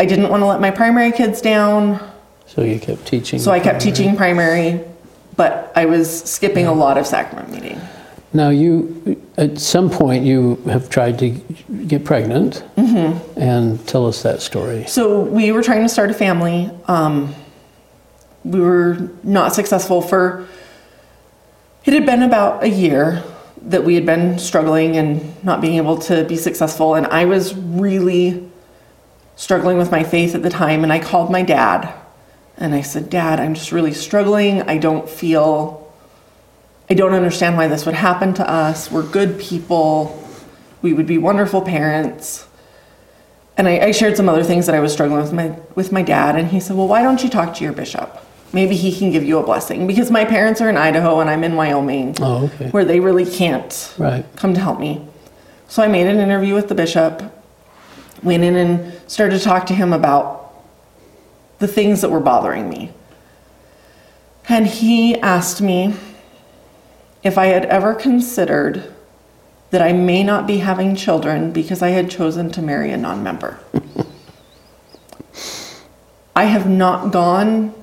i 0.00 0.04
didn't 0.04 0.30
want 0.30 0.40
to 0.42 0.46
let 0.46 0.60
my 0.60 0.72
primary 0.72 1.12
kids 1.12 1.40
down 1.40 2.00
So 2.46 2.62
you 2.62 2.80
kept 2.80 3.06
teaching. 3.06 3.38
so 3.38 3.52
i 3.52 3.60
kept 3.60 3.80
teaching 3.80 4.16
primary 4.16 4.80
but 5.36 5.70
i 5.76 5.84
was 5.86 6.24
skipping 6.24 6.66
a 6.66 6.72
lot 6.72 6.98
of 6.98 7.06
sacrament 7.06 7.50
meeting 7.52 7.80
Now 8.32 8.50
you, 8.50 9.20
at 9.38 9.58
some 9.58 9.88
point, 9.88 10.24
you 10.24 10.56
have 10.66 10.90
tried 10.90 11.18
to 11.20 11.30
get 11.86 12.04
pregnant, 12.04 12.62
Mm-hmm. 12.76 13.40
and 13.40 13.86
tell 13.86 14.06
us 14.06 14.22
that 14.22 14.40
story. 14.42 14.84
so 14.86 15.20
we 15.20 15.52
were 15.52 15.62
trying 15.62 15.82
to 15.82 15.88
start 15.88 16.10
a 16.10 16.14
family. 16.14 16.70
Um, 16.86 17.34
we 18.44 18.60
were 18.60 19.10
not 19.22 19.54
successful 19.54 20.00
for 20.02 20.46
it 21.84 21.92
had 21.94 22.04
been 22.06 22.22
about 22.22 22.62
a 22.64 22.68
year 22.68 23.22
that 23.62 23.84
we 23.84 23.94
had 23.94 24.04
been 24.06 24.38
struggling 24.38 24.96
and 24.96 25.42
not 25.44 25.60
being 25.60 25.76
able 25.76 25.96
to 25.98 26.24
be 26.24 26.36
successful. 26.36 26.94
And 26.94 27.06
i 27.06 27.24
was 27.24 27.54
really 27.54 28.48
struggling 29.36 29.78
with 29.78 29.90
my 29.90 30.04
faith 30.04 30.34
at 30.34 30.42
the 30.42 30.50
time. 30.50 30.82
And 30.84 30.92
i 30.92 30.98
called 30.98 31.30
my 31.30 31.42
dad. 31.42 31.92
And 32.58 32.74
i 32.74 32.82
said 32.82 33.08
dad 33.10 33.40
i'm 33.40 33.54
just 33.54 33.72
really 33.72 33.92
struggling. 33.94 34.62
I 34.62 34.78
don't 34.78 35.08
feel 35.08 35.87
i 36.90 36.94
don't 36.94 37.12
understand 37.14 37.56
why 37.56 37.68
this 37.68 37.84
would 37.86 37.94
happen 37.94 38.32
to 38.34 38.48
us 38.50 38.90
we're 38.90 39.02
good 39.02 39.38
people 39.38 40.22
we 40.82 40.92
would 40.92 41.06
be 41.06 41.18
wonderful 41.18 41.60
parents 41.62 42.46
and 43.56 43.66
I, 43.66 43.86
I 43.86 43.90
shared 43.90 44.16
some 44.16 44.28
other 44.28 44.44
things 44.44 44.66
that 44.66 44.76
I 44.76 44.78
was 44.78 44.92
struggling 44.92 45.20
with 45.20 45.32
my 45.32 45.48
with 45.74 45.90
my 45.90 46.02
dad, 46.02 46.36
and 46.36 46.46
he 46.46 46.60
said, 46.60 46.76
"Well, 46.76 46.86
why 46.86 47.02
don't 47.02 47.24
you 47.24 47.28
talk 47.28 47.56
to 47.56 47.64
your 47.64 47.72
bishop? 47.72 48.16
Maybe 48.52 48.76
he 48.76 48.96
can 48.96 49.10
give 49.10 49.24
you 49.24 49.36
a 49.40 49.42
blessing." 49.42 49.88
Because 49.88 50.12
my 50.12 50.24
parents 50.24 50.60
are 50.60 50.68
in 50.70 50.76
Idaho 50.76 51.18
and 51.18 51.28
I'm 51.28 51.42
in 51.42 51.56
Wyoming, 51.56 52.14
Oh, 52.20 52.44
okay. 52.44 52.70
where 52.70 52.84
they 52.84 53.00
really 53.00 53.26
can't 53.26 53.92
Right. 53.98 54.24
come 54.36 54.54
to 54.54 54.60
help 54.60 54.78
me. 54.78 55.04
So 55.66 55.82
I 55.82 55.88
made 55.88 56.06
an 56.06 56.20
interview 56.20 56.54
with 56.54 56.68
the 56.68 56.76
bishop, 56.76 57.20
went 58.22 58.44
in 58.44 58.54
and 58.54 58.92
started 59.08 59.36
to 59.38 59.44
talk 59.44 59.66
to 59.66 59.74
him 59.74 59.92
about 59.92 60.52
the 61.58 61.66
things 61.66 62.00
that 62.02 62.12
were 62.12 62.20
bothering 62.20 62.68
me. 62.70 62.92
And 64.48 64.68
he 64.68 65.16
asked 65.20 65.60
me 65.60 65.94
if 67.22 67.36
I 67.38 67.46
had 67.46 67.64
ever 67.66 67.94
considered 67.94 68.92
that 69.70 69.82
I 69.82 69.92
may 69.92 70.22
not 70.22 70.46
be 70.46 70.58
having 70.58 70.96
children 70.96 71.52
because 71.52 71.82
I 71.82 71.90
had 71.90 72.10
chosen 72.10 72.50
to 72.52 72.62
marry 72.62 72.90
a 72.90 72.96
non 72.96 73.22
member. 73.22 73.58
I 76.34 76.44
have 76.44 76.68
not 76.68 77.12
gone 77.12 77.74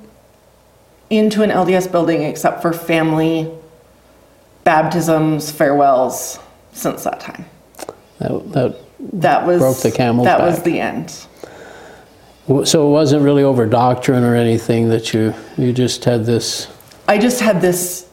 into 1.09 1.43
an 1.43 1.49
LDS 1.49 1.91
building 1.91 2.23
except 2.23 2.61
for 2.61 2.73
family 2.73 3.51
baptisms, 4.63 5.51
farewells 5.51 6.39
since 6.73 7.03
that 7.03 7.19
time. 7.19 7.45
That, 8.19 8.51
that, 8.53 8.79
That 9.11 9.45
was 9.45 9.59
Broke 9.59 9.77
the 9.81 9.91
camel's 9.91 10.25
That 10.25 10.41
was 10.41 10.55
back. 10.55 10.63
the 10.63 10.79
end. 10.79 11.11
so 12.67 12.87
it 12.87 12.91
wasn't 12.91 13.23
really 13.23 13.43
over 13.43 13.65
doctrine 13.65 14.23
or 14.23 14.35
anything 14.35 14.89
that 14.89 15.13
you, 15.13 15.33
you 15.57 15.73
just 15.73 16.03
had 16.05 16.25
this, 16.25 16.67
I 17.07 17.17
just 17.17 17.41
had 17.41 17.61
this 17.61 18.04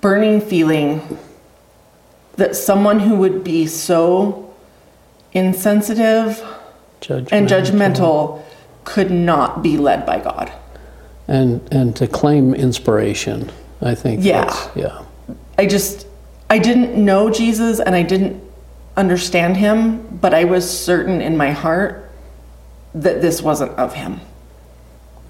burning 0.00 0.40
feeling 0.40 1.18
that 2.36 2.54
someone 2.54 3.00
who 3.00 3.16
would 3.16 3.42
be 3.42 3.66
so 3.66 4.54
insensitive 5.32 6.42
judgment. 7.00 7.32
and 7.32 7.48
judgmental 7.48 8.42
could 8.84 9.10
not 9.10 9.62
be 9.62 9.76
led 9.76 10.06
by 10.06 10.20
God. 10.20 10.52
And, 11.26 11.60
and 11.72 11.94
to 11.96 12.06
claim 12.06 12.54
inspiration, 12.54 13.50
I 13.82 13.94
think 13.94 14.24
Yeah. 14.24 14.70
yeah. 14.74 15.04
I 15.58 15.66
just 15.66 16.06
I 16.50 16.58
didn't 16.58 16.94
know 16.94 17.28
Jesus 17.28 17.80
and 17.80 17.94
I 17.94 18.02
didn't 18.02 18.42
understand 18.96 19.56
him, 19.56 20.06
but 20.20 20.32
I 20.32 20.44
was 20.44 20.68
certain 20.68 21.20
in 21.20 21.36
my 21.36 21.50
heart 21.50 22.10
that 22.94 23.20
this 23.20 23.42
wasn't 23.42 23.72
of 23.72 23.94
him. 23.94 24.20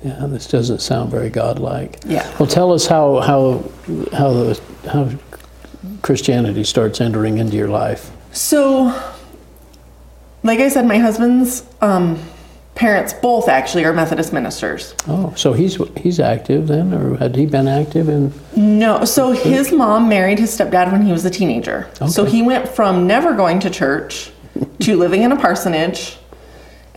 Yeah, 0.03 0.27
this 0.27 0.47
doesn't 0.47 0.81
sound 0.81 1.11
very 1.11 1.31
godlike. 1.31 1.99
Yeah. 2.07 2.29
Well, 2.39 2.47
tell 2.47 2.73
us 2.73 2.87
how 2.87 3.21
how 3.21 3.65
how 4.13 4.33
the 4.33 4.61
how 4.89 5.11
Christianity 6.03 6.65
starts 6.65 7.01
entering 7.01 7.39
into 7.39 7.57
your 7.57 7.69
life. 7.69 8.11
So, 8.33 8.95
like 10.43 10.61
I 10.61 10.69
said, 10.69 10.87
my 10.87 10.99
husband's 10.99 11.65
um, 11.81 12.23
parents 12.77 13.13
both 13.13 13.49
actually 13.49 13.85
are 13.85 13.93
Methodist 13.93 14.33
ministers. 14.33 14.95
Oh, 15.09 15.35
so 15.37 15.53
he's 15.53 15.79
he's 15.97 16.21
active 16.21 16.69
then, 16.69 16.95
or 16.95 17.17
had 17.17 17.35
he 17.35 17.47
been 17.47 17.67
active 17.67 18.09
in? 18.09 18.33
No, 18.55 19.05
so 19.05 19.33
his 19.33 19.73
mom 19.73 20.09
married 20.09 20.39
his 20.39 20.57
stepdad 20.57 20.93
when 20.93 21.03
he 21.03 21.11
was 21.11 21.25
a 21.25 21.31
teenager. 21.31 21.91
Okay. 22.01 22.09
So 22.09 22.25
he 22.25 22.43
went 22.43 22.69
from 22.69 23.07
never 23.09 23.35
going 23.35 23.59
to 23.61 23.71
church 23.71 24.31
to 24.81 24.97
living 24.97 25.23
in 25.23 25.33
a 25.33 25.37
parsonage 25.37 26.19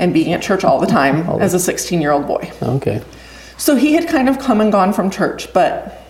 and 0.02 0.14
being 0.14 0.34
at 0.34 0.42
church 0.42 0.64
all 0.66 0.80
the 0.80 0.88
time 0.88 1.30
All 1.30 1.40
as 1.42 1.54
a 1.54 1.60
16 1.60 2.02
year 2.02 2.12
old 2.12 2.28
boy. 2.28 2.52
Okay, 2.62 3.02
So 3.58 3.76
he 3.76 3.94
had 3.94 4.08
kind 4.10 4.28
of 4.28 4.40
come 4.40 4.60
and 4.60 4.72
gone 4.72 4.92
from 4.92 5.10
church, 5.10 5.54
but 5.54 6.04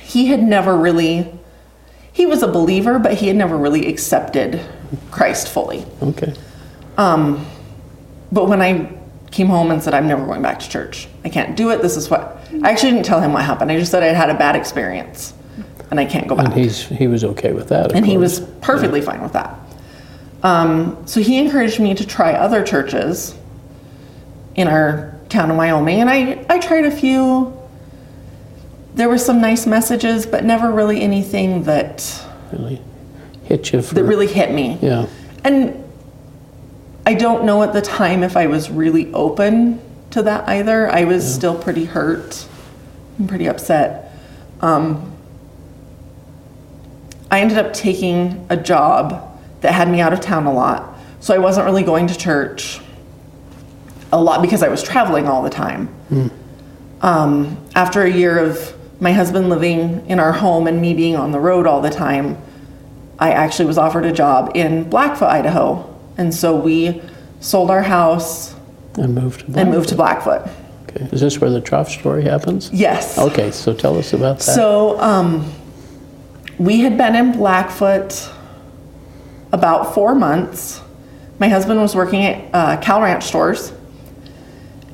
he 0.00 0.26
had 0.26 0.42
never 0.42 0.76
really, 0.76 1.32
he 2.12 2.26
was 2.26 2.42
a 2.42 2.48
believer, 2.48 2.98
but 2.98 3.14
he 3.14 3.28
had 3.28 3.36
never 3.36 3.56
really 3.56 3.86
accepted 3.86 4.60
Christ 5.10 5.48
fully. 5.48 5.86
okay, 6.02 6.34
Um, 6.98 7.46
But 8.32 8.48
when 8.48 8.60
I 8.60 8.92
came 9.30 9.46
home 9.46 9.70
and 9.70 9.80
said, 9.82 9.94
I'm 9.94 10.08
never 10.08 10.26
going 10.26 10.42
back 10.42 10.58
to 10.60 10.68
church, 10.68 11.06
I 11.24 11.28
can't 11.28 11.56
do 11.56 11.70
it, 11.70 11.80
this 11.82 11.96
is 11.96 12.10
what, 12.10 12.38
I 12.62 12.70
actually 12.70 12.90
didn't 12.92 13.06
tell 13.06 13.20
him 13.20 13.32
what 13.32 13.44
happened. 13.44 13.70
I 13.70 13.78
just 13.78 13.92
said 13.92 14.02
I 14.02 14.06
had 14.06 14.16
had 14.16 14.30
a 14.30 14.34
bad 14.38 14.56
experience 14.56 15.32
and 15.92 16.00
I 16.00 16.04
can't 16.04 16.26
go 16.26 16.34
back. 16.34 16.46
and 16.46 16.54
he's 16.54 16.86
he 16.86 17.06
was 17.06 17.22
okay 17.22 17.52
with 17.52 17.68
that. 17.68 17.86
of 17.86 17.92
And 17.96 18.04
he 18.04 18.16
was 18.18 18.40
perfectly 18.60 19.00
fine 19.00 19.22
with 19.22 19.32
that. 19.34 19.56
Um, 20.42 21.06
so 21.06 21.20
he 21.20 21.38
encouraged 21.38 21.80
me 21.80 21.94
to 21.94 22.06
try 22.06 22.32
other 22.32 22.64
churches 22.64 23.34
in 24.54 24.68
our 24.68 25.18
town 25.28 25.50
of 25.50 25.56
Wyoming, 25.56 26.00
and 26.00 26.10
I, 26.10 26.44
I 26.48 26.58
tried 26.58 26.84
a 26.84 26.90
few. 26.90 27.52
There 28.94 29.08
were 29.08 29.18
some 29.18 29.40
nice 29.40 29.66
messages, 29.66 30.26
but 30.26 30.44
never 30.44 30.70
really 30.70 31.00
anything 31.02 31.64
that 31.64 32.24
really 32.52 32.80
hit 33.44 33.72
you 33.72 33.82
for 33.82 33.94
that 33.94 34.04
really 34.04 34.26
hit 34.26 34.52
me. 34.52 34.78
yeah. 34.80 35.06
And 35.44 35.84
I 37.04 37.14
don't 37.14 37.44
know 37.44 37.62
at 37.62 37.72
the 37.72 37.82
time 37.82 38.22
if 38.22 38.36
I 38.36 38.46
was 38.46 38.70
really 38.70 39.12
open 39.12 39.80
to 40.10 40.22
that 40.22 40.48
either. 40.48 40.90
I 40.90 41.04
was 41.04 41.34
still 41.34 41.56
pretty 41.56 41.84
hurt 41.84 42.46
and 43.18 43.28
pretty 43.28 43.48
upset. 43.48 44.12
Um, 44.60 45.12
I 47.30 47.40
ended 47.40 47.58
up 47.58 47.72
taking 47.72 48.46
a 48.50 48.56
job 48.56 49.35
that 49.60 49.72
had 49.72 49.88
me 49.88 50.00
out 50.00 50.12
of 50.12 50.20
town 50.20 50.46
a 50.46 50.52
lot. 50.52 50.96
So 51.20 51.34
I 51.34 51.38
wasn't 51.38 51.66
really 51.66 51.82
going 51.82 52.06
to 52.08 52.16
church 52.16 52.80
a 54.12 54.20
lot 54.20 54.42
because 54.42 54.62
I 54.62 54.68
was 54.68 54.82
traveling 54.82 55.26
all 55.26 55.42
the 55.42 55.50
time. 55.50 55.92
Um, 57.02 57.58
after 57.74 58.02
a 58.02 58.10
year 58.10 58.38
of 58.38 58.74
my 59.00 59.12
husband 59.12 59.48
living 59.48 60.06
in 60.08 60.18
our 60.20 60.32
home 60.32 60.66
and 60.66 60.80
me 60.80 60.94
being 60.94 61.16
on 61.16 61.32
the 61.32 61.40
road 61.40 61.66
all 61.66 61.80
the 61.80 61.90
time, 61.90 62.38
I 63.18 63.32
actually 63.32 63.66
was 63.66 63.78
offered 63.78 64.04
a 64.04 64.12
job 64.12 64.52
in 64.54 64.88
Blackfoot, 64.88 65.28
Idaho. 65.28 65.94
And 66.16 66.34
so 66.34 66.56
we 66.56 67.02
sold 67.40 67.70
our 67.70 67.82
house 67.82 68.54
And 68.94 69.14
moved 69.14 69.40
to 69.40 69.58
and 69.58 69.70
moved 69.70 69.88
to 69.90 69.94
Blackfoot. 69.94 70.48
Okay, 70.84 71.04
is 71.12 71.20
this 71.20 71.38
where 71.40 71.50
the 71.50 71.60
trough 71.60 71.90
story 71.90 72.22
happens? 72.22 72.70
Yes. 72.72 73.18
Okay, 73.18 73.50
so 73.50 73.74
tell 73.74 73.98
us 73.98 74.12
about 74.12 74.38
that. 74.38 74.44
So 74.44 74.98
um, 75.00 75.52
we 76.58 76.80
had 76.80 76.96
been 76.96 77.14
in 77.14 77.32
Blackfoot 77.32 78.30
about 79.56 79.94
four 79.94 80.14
months. 80.14 80.80
My 81.38 81.48
husband 81.48 81.80
was 81.80 81.94
working 81.94 82.24
at 82.24 82.54
uh, 82.54 82.80
Cal 82.80 83.00
Ranch 83.00 83.24
stores, 83.24 83.72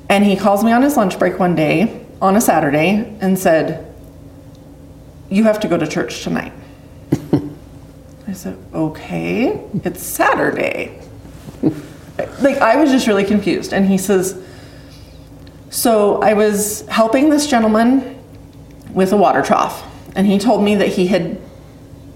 and 0.09 0.25
he 0.25 0.37
calls 0.37 0.65
me 0.65 0.73
on 0.73 0.83
his 0.83 0.97
lunch 0.97 1.19
break 1.19 1.39
one 1.39 1.55
day 1.55 2.07
on 2.21 2.37
a 2.37 2.41
Saturday 2.41 3.17
and 3.21 3.39
said, 3.39 3.93
"You 5.31 5.45
have 5.45 5.61
to 5.61 5.69
go 5.69 5.77
to 5.77 5.87
church 5.87 6.23
tonight." 6.23 6.53
I 8.27 8.33
said, 8.33 8.57
"Okay, 8.73 9.61
it's 9.85 10.03
Saturday." 10.03 11.01
like 12.41 12.59
I 12.59 12.77
was 12.77 12.91
just 12.91 13.07
really 13.07 13.25
confused, 13.25 13.73
and 13.73 13.87
he 13.87 13.99
says, 13.99 14.43
"So 15.71 16.23
I 16.23 16.35
was 16.35 16.87
helping 16.89 17.29
this 17.29 17.47
gentleman." 17.47 18.13
with 18.93 19.13
a 19.13 19.17
water 19.17 19.43
trough. 19.43 19.89
And 20.15 20.27
he 20.27 20.39
told 20.39 20.63
me 20.63 20.77
that 20.77 20.89
he 20.89 21.07
had 21.07 21.41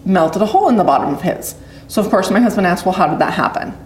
melted 0.04 0.42
a 0.42 0.46
hole 0.46 0.68
in 0.68 0.76
the 0.76 0.84
bottom 0.84 1.12
of 1.12 1.22
his. 1.22 1.54
So, 1.88 2.02
of 2.02 2.10
course, 2.10 2.30
my 2.30 2.40
husband 2.40 2.66
asked, 2.66 2.84
Well, 2.84 2.94
how 2.94 3.08
did 3.08 3.18
that 3.20 3.34
happen? 3.34 3.76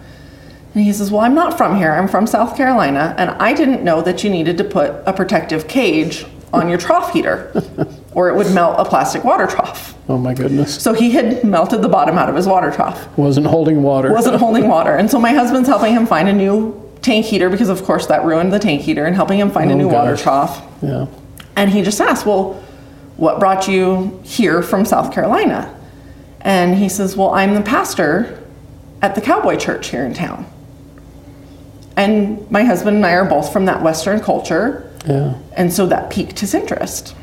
And 0.73 0.83
he 0.83 0.93
says, 0.93 1.11
Well, 1.11 1.21
I'm 1.21 1.35
not 1.35 1.57
from 1.57 1.77
here. 1.77 1.91
I'm 1.91 2.07
from 2.07 2.25
South 2.27 2.55
Carolina. 2.57 3.13
And 3.17 3.29
I 3.31 3.53
didn't 3.53 3.83
know 3.83 4.01
that 4.01 4.23
you 4.23 4.29
needed 4.29 4.57
to 4.57 4.63
put 4.63 4.91
a 5.05 5.13
protective 5.13 5.67
cage 5.67 6.25
on 6.53 6.67
your 6.67 6.77
trough 6.77 7.13
heater 7.13 7.49
or 8.13 8.27
it 8.29 8.35
would 8.35 8.51
melt 8.53 8.75
a 8.77 8.83
plastic 8.83 9.23
water 9.23 9.47
trough. 9.47 9.95
oh 10.09 10.17
my 10.17 10.33
goodness, 10.33 10.75
So 10.81 10.91
he 10.93 11.11
had 11.11 11.45
melted 11.45 11.81
the 11.81 11.87
bottom 11.87 12.17
out 12.17 12.27
of 12.27 12.35
his 12.35 12.45
water 12.45 12.69
trough 12.71 13.07
wasn't 13.17 13.47
holding 13.47 13.83
water. 13.83 14.11
wasn't 14.11 14.35
holding 14.35 14.67
water. 14.67 14.95
And 14.97 15.09
so 15.09 15.17
my 15.17 15.31
husband's 15.31 15.69
helping 15.69 15.93
him 15.93 16.05
find 16.05 16.27
a 16.27 16.33
new 16.33 16.77
tank 17.01 17.25
heater 17.25 17.49
because, 17.49 17.69
of 17.69 17.83
course, 17.83 18.07
that 18.07 18.25
ruined 18.25 18.51
the 18.51 18.59
tank 18.59 18.81
heater 18.81 19.05
and 19.05 19.15
helping 19.15 19.39
him 19.39 19.49
find 19.49 19.71
a 19.71 19.73
Oh, 19.73 19.77
new 19.77 19.87
water 19.87 20.17
trough. 20.17 20.61
Yeah. 20.81 21.05
And 21.55 21.69
he 21.71 21.81
just 21.83 22.01
asked, 22.01 22.25
Well, 22.25 22.61
what 23.15 23.39
brought 23.39 23.67
you 23.69 24.19
here 24.25 24.61
from 24.61 24.83
South 24.83 25.13
Carolina? 25.13 25.73
And 26.43 26.75
he 26.75 26.89
says, 26.89 27.15
Well, 27.15 27.31
I'm 27.31 27.53
the 27.53 27.61
pastor 27.61 28.43
at 29.01 29.15
the 29.15 29.21
cowboy 29.21 29.57
church 29.57 29.89
here 29.89 30.05
in 30.05 30.13
town. 30.13 30.45
And 31.97 32.49
my 32.49 32.63
husband 32.63 32.97
and 32.97 33.05
I 33.05 33.13
are 33.13 33.25
both 33.25 33.51
from 33.51 33.65
that 33.65 33.81
Western 33.81 34.19
culture. 34.19 34.91
Yeah. 35.07 35.37
And 35.53 35.71
so 35.71 35.87
that 35.87 36.09
piqued 36.09 36.39
his 36.39 36.53
interest. 36.53 37.15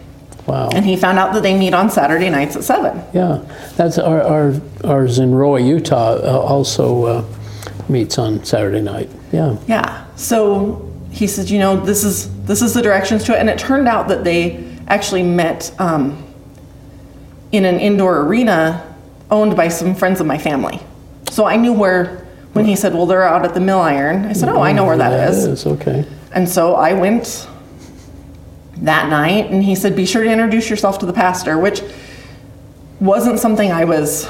Wow. 0.46 0.70
And 0.70 0.84
he 0.84 0.96
found 0.96 1.18
out 1.18 1.34
that 1.34 1.42
they 1.42 1.56
meet 1.56 1.74
on 1.74 1.90
Saturday 1.90 2.30
nights 2.30 2.56
at 2.56 2.64
7. 2.64 3.02
Yeah, 3.12 3.44
that's 3.76 3.98
our, 3.98 4.22
our 4.22 4.54
ours 4.82 5.18
in 5.18 5.34
Roy, 5.34 5.58
Utah. 5.58 6.14
Uh, 6.14 6.38
also 6.40 7.04
uh, 7.04 7.24
meets 7.88 8.18
on 8.18 8.44
Saturday 8.44 8.80
night. 8.80 9.10
Yeah. 9.30 9.58
Yeah. 9.66 10.06
So 10.16 10.90
he 11.10 11.26
says, 11.26 11.50
you 11.50 11.58
know, 11.58 11.76
this 11.76 12.02
is 12.02 12.34
this 12.44 12.62
is 12.62 12.72
the 12.72 12.80
directions 12.80 13.24
to 13.24 13.36
it, 13.36 13.40
and 13.40 13.50
it 13.50 13.58
turned 13.58 13.88
out 13.88 14.08
that 14.08 14.24
they 14.24 14.66
actually 14.88 15.22
met 15.22 15.70
um, 15.78 16.24
in 17.52 17.66
an 17.66 17.78
indoor 17.78 18.22
arena 18.22 18.87
owned 19.30 19.56
by 19.56 19.68
some 19.68 19.94
friends 19.94 20.20
of 20.20 20.26
my 20.26 20.38
family. 20.38 20.80
So 21.30 21.44
I 21.46 21.56
knew 21.56 21.72
where 21.72 22.26
when 22.52 22.64
he 22.64 22.74
said, 22.76 22.94
"Well, 22.94 23.06
they're 23.06 23.26
out 23.26 23.44
at 23.44 23.54
the 23.54 23.60
Mill 23.60 23.80
Iron." 23.80 24.24
I 24.24 24.32
said, 24.32 24.48
"Oh, 24.48 24.60
I 24.60 24.72
know 24.72 24.84
where 24.84 24.96
that 24.96 25.30
is." 25.30 25.66
Okay. 25.66 26.04
And 26.32 26.48
so 26.48 26.74
I 26.74 26.92
went 26.94 27.46
that 28.78 29.08
night, 29.10 29.50
and 29.50 29.62
he 29.62 29.74
said, 29.74 29.94
"Be 29.94 30.06
sure 30.06 30.24
to 30.24 30.30
introduce 30.30 30.70
yourself 30.70 30.98
to 31.00 31.06
the 31.06 31.12
pastor," 31.12 31.58
which 31.58 31.82
wasn't 33.00 33.38
something 33.38 33.70
I 33.70 33.84
was 33.84 34.28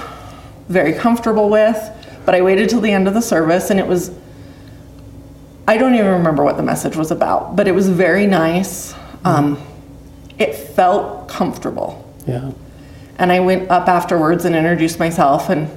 very 0.69 0.93
comfortable 0.93 1.49
with. 1.49 1.79
But 2.27 2.35
I 2.35 2.43
waited 2.43 2.69
till 2.69 2.81
the 2.81 2.93
end 2.93 3.09
of 3.09 3.15
the 3.15 3.23
service, 3.23 3.71
and 3.71 3.81
it 3.81 3.87
was. 3.87 4.11
I 5.67 5.77
don't 5.77 5.95
even 5.95 6.07
remember 6.13 6.45
what 6.45 6.57
the 6.57 6.63
message 6.63 6.97
was 6.97 7.11
about, 7.11 7.55
but 7.55 7.69
it 7.69 7.73
was 7.73 7.89
very 7.91 8.27
nice. 8.27 8.95
Um, 9.25 9.59
it 10.39 10.55
felt 10.55 11.29
comfortable. 11.29 12.05
Yeah. 12.27 12.51
And 13.19 13.33
I 13.33 13.41
went 13.41 13.71
up 13.71 13.89
afterwards 13.89 14.45
and 14.45 14.55
introduced 14.55 14.99
myself, 14.99 15.49
and 15.49 15.69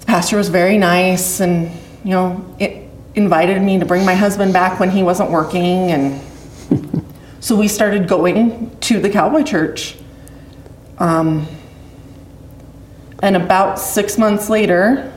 the 0.00 0.06
pastor 0.06 0.36
was 0.36 0.48
very 0.48 0.78
nice, 0.78 1.40
and 1.40 1.70
you 2.04 2.10
know, 2.10 2.54
it 2.58 2.88
invited 3.14 3.60
me 3.60 3.78
to 3.78 3.84
bring 3.84 4.04
my 4.04 4.14
husband 4.14 4.52
back 4.52 4.80
when 4.80 4.90
he 4.90 5.02
wasn't 5.02 5.30
working, 5.30 5.90
and 5.90 6.20
So 7.40 7.56
we 7.56 7.68
started 7.68 8.06
going 8.06 8.76
to 8.80 9.00
the 9.00 9.08
cowboy 9.08 9.44
church. 9.44 9.96
Um, 10.98 11.48
and 13.22 13.34
about 13.34 13.78
six 13.78 14.18
months 14.18 14.50
later, 14.50 15.10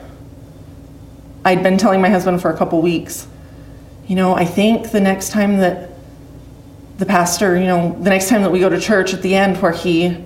I'd 1.44 1.62
been 1.62 1.76
telling 1.76 2.00
my 2.00 2.08
husband 2.08 2.40
for 2.40 2.50
a 2.50 2.56
couple 2.56 2.80
weeks, 2.80 3.28
you 4.06 4.16
know, 4.16 4.34
I 4.34 4.46
think 4.46 4.90
the 4.90 5.00
next 5.00 5.32
time 5.32 5.58
that 5.58 5.90
the 6.96 7.04
pastor, 7.04 7.58
you 7.58 7.66
know, 7.66 7.94
the 8.00 8.08
next 8.08 8.30
time 8.30 8.42
that 8.42 8.50
we 8.50 8.58
go 8.58 8.70
to 8.70 8.80
church 8.80 9.12
at 9.12 9.20
the 9.20 9.34
end 9.34 9.60
where 9.60 9.72
he 9.72 10.16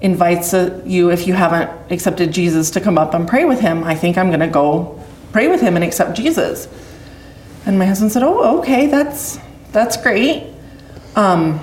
invites 0.00 0.52
uh, 0.54 0.80
you, 0.84 1.10
if 1.10 1.26
you 1.26 1.34
haven't 1.34 1.70
accepted 1.90 2.32
Jesus, 2.32 2.70
to 2.72 2.80
come 2.80 2.98
up 2.98 3.14
and 3.14 3.26
pray 3.26 3.44
with 3.44 3.60
him, 3.60 3.84
I 3.84 3.94
think 3.94 4.18
I'm 4.18 4.28
going 4.28 4.40
to 4.40 4.48
go 4.48 5.00
pray 5.32 5.48
with 5.48 5.60
him 5.60 5.76
and 5.76 5.84
accept 5.84 6.16
Jesus. 6.16 6.68
And 7.66 7.78
my 7.78 7.86
husband 7.86 8.12
said, 8.12 8.22
"Oh, 8.22 8.58
okay, 8.60 8.86
that's 8.86 9.38
that's 9.72 9.96
great." 9.96 10.44
Um, 11.16 11.60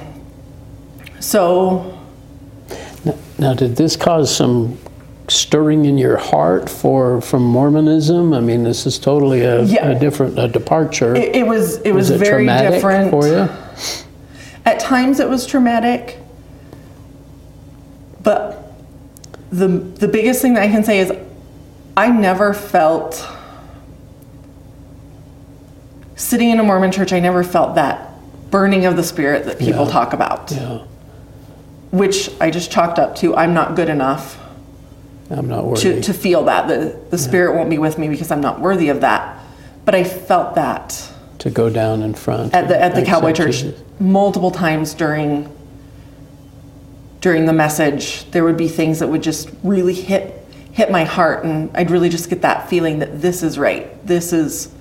so 1.20 1.98
Now, 3.06 3.16
now, 3.38 3.54
did 3.54 3.76
this 3.76 3.96
cause 3.96 4.36
some 4.36 4.78
stirring 5.28 5.86
in 5.86 5.98
your 5.98 6.18
heart 6.18 6.70
for 6.70 7.22
from 7.22 7.44
Mormonism? 7.44 8.34
I 8.34 8.40
mean, 8.40 8.64
this 8.64 8.86
is 8.86 8.98
totally 8.98 9.42
a, 9.42 9.64
Yeah. 9.64 9.90
a 9.92 10.00
different 10.00 10.40
a 10.40 10.48
departure. 10.48 11.16
it, 11.16 11.36
it 11.36 11.48
was 11.48 11.78
it 11.82 11.94
was, 11.94 12.10
it 12.10 12.18
very 12.18 12.48
different 12.48 13.12
for 13.12 13.28
you? 13.28 13.48
At 14.66 14.80
times 14.80 15.20
it 15.20 15.30
was 15.30 15.46
traumatic, 15.46 16.18
but 18.22 18.74
the 19.52 19.68
the 19.68 20.08
biggest 20.08 20.42
thing 20.42 20.54
that 20.56 20.64
I 20.64 20.68
can 20.68 20.84
say 20.84 21.00
is 21.00 21.12
I 21.98 22.10
never 22.10 22.54
felt 22.54 23.28
sitting 26.16 26.50
in 26.50 26.60
a 26.60 26.64
Mormon 26.64 26.92
church. 26.92 27.14
I 27.14 27.20
never 27.20 27.44
felt 27.44 27.76
that 27.76 28.10
burning 28.50 28.86
of 28.86 28.96
the 28.96 29.04
spirit 29.04 29.46
that 29.46 29.60
people 29.60 29.86
Yeah. 29.86 29.92
talk 29.92 30.14
about, 30.14 30.52
Yeah, 30.52 30.80
which 31.92 32.30
I 32.40 32.52
just 32.52 32.72
chalked 32.72 33.00
up 33.00 33.16
to 33.18 33.36
I'm 33.36 33.54
not 33.54 33.76
good 33.76 33.90
enough 33.90 34.38
I'm 35.30 35.48
not 35.48 35.66
worthy. 35.66 35.82
to, 35.96 36.02
to 36.02 36.14
feel 36.14 36.44
that 36.46 36.68
the 36.68 36.96
the 37.10 37.18
spirit 37.18 37.56
won't 37.56 37.70
be 37.70 37.78
with 37.78 37.98
me 37.98 38.08
because 38.10 38.32
I'm 38.32 38.42
not 38.42 38.60
worthy 38.60 38.90
of 38.90 39.02
that. 39.02 39.38
But 39.86 39.96
I 39.96 40.04
felt 40.04 40.56
that 40.56 41.10
to 41.40 41.50
go 41.50 41.70
down 41.70 42.04
in 42.04 42.14
front 42.14 42.54
at 42.54 42.68
the 42.68 42.80
at 42.82 42.94
the 42.94 43.02
cowboy 43.04 43.34
church 43.34 43.62
Jesus. 43.62 43.82
multiple 44.00 44.52
times 44.52 44.94
during 44.94 45.50
during 47.22 47.46
the 47.46 47.54
message 47.54 48.30
there 48.32 48.44
would 48.44 48.58
be 48.58 48.68
things 48.68 49.00
that 49.00 49.08
would 49.08 49.24
just 49.24 49.50
really 49.64 49.94
hit 49.94 50.38
hit 50.74 50.90
my 50.92 51.04
heart 51.04 51.46
and 51.46 51.70
I'd 51.76 51.92
really 51.92 52.10
just 52.10 52.30
get 52.30 52.42
that 52.42 52.70
feeling 52.70 53.00
that 53.00 53.22
this 53.22 53.44
is 53.44 53.58
right 53.58 54.06
this 54.06 54.34
is 54.34 54.74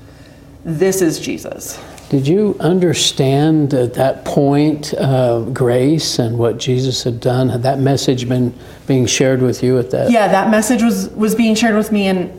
this 0.64 1.03
is 1.03 1.20
Jesus 1.20 1.79
Did 2.09 2.26
you 2.26 2.57
understand 2.59 3.72
at 3.72 3.94
that 3.94 4.24
point 4.24 4.92
uh, 4.94 5.42
grace 5.53 6.18
and 6.18 6.38
what 6.38 6.59
Jesus 6.59 7.05
had 7.05 7.20
done? 7.20 7.48
Had 7.48 7.62
that 7.62 7.79
message 7.79 8.29
been 8.29 8.53
being 8.88 9.07
shared 9.07 9.40
with 9.42 9.62
you 9.62 9.79
at 9.79 9.90
that? 9.90 10.11
yeah 10.11 10.29
that 10.29 10.50
message 10.50 10.83
was 10.83 11.09
was 11.11 11.35
being 11.35 11.55
shared 11.55 11.76
with 11.76 11.92
me 11.92 12.09
and 12.09 12.33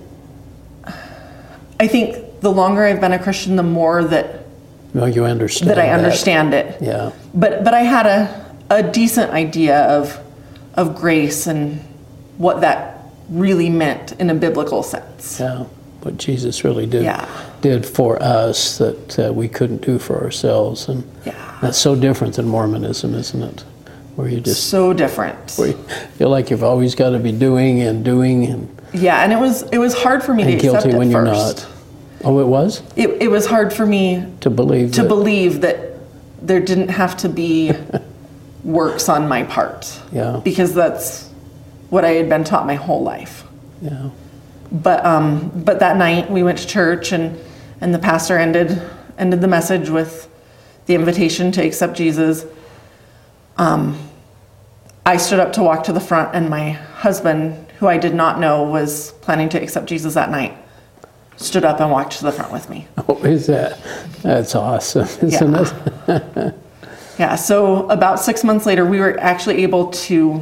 I 1.79 1.87
think 1.87 2.41
the 2.41 2.51
longer 2.51 2.85
I've 2.85 3.01
been 3.01 3.11
a 3.11 3.19
Christian 3.19 3.55
the 3.55 3.63
more 3.63 4.03
that 4.03 4.45
Well, 4.93 5.09
you 5.09 5.25
understand 5.25 5.69
that 5.69 5.79
I 5.79 5.89
understand 5.89 6.53
it 6.53 6.81
Yeah, 6.81 7.11
but 7.33 7.63
but 7.63 7.73
I 7.73 7.81
had 7.81 8.05
a 8.07 8.40
a 8.71 8.83
decent 8.91 9.31
idea 9.31 9.77
of 9.97 10.17
of 10.75 10.95
grace 10.95 11.47
and 11.47 11.79
what 12.37 12.61
that 12.61 12.97
really 13.29 13.69
meant 13.69 14.13
in 14.13 14.29
a 14.29 14.33
biblical 14.33 14.83
sense. 14.83 15.39
yeah. 15.39 15.65
What 16.01 16.17
Jesus 16.17 16.63
really 16.63 16.85
did 16.87 17.03
Yeah. 17.03 17.27
did 17.61 17.85
for 17.85 18.21
us 18.23 18.77
that 18.79 19.19
uh, 19.19 19.33
we 19.33 19.47
couldn't 19.47 19.81
do 19.85 19.99
for 19.99 20.23
ourselves, 20.23 20.87
and 20.89 21.03
Yeah. 21.25 21.33
that's 21.61 21.77
so 21.77 21.95
different 21.95 22.35
than 22.37 22.47
Mormonism, 22.47 23.13
isn't 23.13 23.43
it? 23.43 23.63
Where 24.15 24.27
you 24.27 24.39
just 24.39 24.63
So 24.69 24.93
different. 24.93 25.37
where 25.57 25.67
you 25.69 25.77
feel 26.17 26.29
like 26.29 26.49
you've 26.49 26.63
always 26.63 26.95
got 26.95 27.11
to 27.11 27.19
be 27.19 27.31
doing 27.31 27.81
and 27.81 28.03
doing 28.03 28.45
and, 28.45 28.67
Yeah, 28.93 29.23
and 29.23 29.31
it 29.33 29.39
was 29.39 29.63
it 29.71 29.77
was 29.77 29.93
hard 29.93 30.23
for 30.23 30.33
me 30.33 30.43
to 30.43 30.53
accept 30.53 30.61
guilty 30.73 30.89
at 30.91 30.97
when 30.97 31.11
you're 31.11 31.25
first. 31.25 31.57
not. 31.57 31.67
Oh, 32.23 32.39
it 32.39 32.47
was 32.47 32.81
It 32.95 33.09
it 33.19 33.29
was 33.29 33.45
hard 33.45 33.71
for 33.73 33.85
me 33.85 34.23
to 34.41 34.49
believe 34.49 34.91
to 34.93 35.01
that. 35.03 35.07
believe 35.07 35.61
that 35.61 35.77
there 36.41 36.59
didn't 36.59 36.89
have 36.89 37.15
to 37.17 37.29
be 37.29 37.71
works 38.63 39.09
on 39.09 39.27
my 39.27 39.43
part. 39.43 39.99
Yeah. 40.11 40.39
Because 40.43 40.73
that's 40.73 41.27
what 41.89 42.05
I 42.05 42.11
had 42.11 42.29
been 42.29 42.43
taught 42.43 42.65
my 42.65 42.75
whole 42.75 43.03
life. 43.03 43.43
yeah. 43.81 44.09
But 44.71 45.05
um, 45.05 45.51
but 45.65 45.79
that 45.79 45.97
night 45.97 46.31
we 46.31 46.43
went 46.43 46.57
to 46.59 46.67
church 46.67 47.11
and 47.11 47.37
and 47.81 47.93
the 47.93 47.99
pastor 47.99 48.37
ended 48.37 48.81
ended 49.17 49.41
the 49.41 49.47
message 49.47 49.89
with 49.89 50.29
the 50.85 50.95
invitation 50.95 51.51
to 51.53 51.61
accept 51.65 51.97
Jesus. 51.97 52.45
Um, 53.57 53.97
I 55.05 55.17
stood 55.17 55.39
up 55.39 55.51
to 55.53 55.63
walk 55.63 55.83
to 55.85 55.93
the 55.93 55.99
front, 55.99 56.33
and 56.33 56.49
my 56.49 56.69
husband, 56.71 57.69
who 57.79 57.87
I 57.87 57.97
did 57.97 58.13
not 58.15 58.39
know 58.39 58.63
was 58.63 59.11
planning 59.21 59.49
to 59.49 59.61
accept 59.61 59.87
Jesus 59.87 60.13
that 60.13 60.29
night, 60.31 60.55
stood 61.35 61.65
up 61.65 61.81
and 61.81 61.91
walked 61.91 62.13
to 62.19 62.23
the 62.23 62.31
front 62.31 62.53
with 62.53 62.69
me. 62.69 62.87
Oh, 63.09 63.17
is 63.25 63.47
that? 63.47 63.77
That's 64.21 64.55
awesome, 64.55 65.07
isn't 65.27 65.53
Yeah. 65.53 65.73
it? 66.07 66.55
Yeah, 67.21 67.35
so 67.35 67.87
about 67.91 68.19
six 68.19 68.43
months 68.43 68.65
later, 68.65 68.83
we 68.83 68.99
were 68.99 69.15
actually 69.19 69.61
able 69.61 69.91
to 69.91 70.41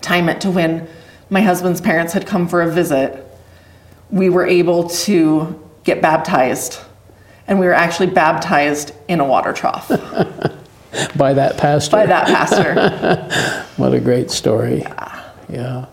time 0.00 0.30
it 0.30 0.40
to 0.40 0.50
when 0.50 0.88
my 1.28 1.42
husband's 1.42 1.82
parents 1.82 2.14
had 2.14 2.26
come 2.26 2.48
for 2.48 2.62
a 2.62 2.70
visit. 2.70 3.22
We 4.10 4.30
were 4.30 4.46
able 4.46 4.88
to 5.04 5.62
get 5.84 6.00
baptized, 6.00 6.80
and 7.46 7.60
we 7.60 7.66
were 7.66 7.74
actually 7.74 8.06
baptized 8.06 8.92
in 9.06 9.20
a 9.20 9.26
water 9.26 9.52
trough 9.52 9.88
By 11.14 11.34
that 11.34 11.58
pastor. 11.58 11.94
by 11.94 12.06
that 12.06 12.26
pastor. 12.26 13.66
What 13.76 13.92
a 13.92 14.00
great 14.00 14.30
story. 14.30 14.78
Yeah. 14.78 15.30
yeah. 15.50 15.86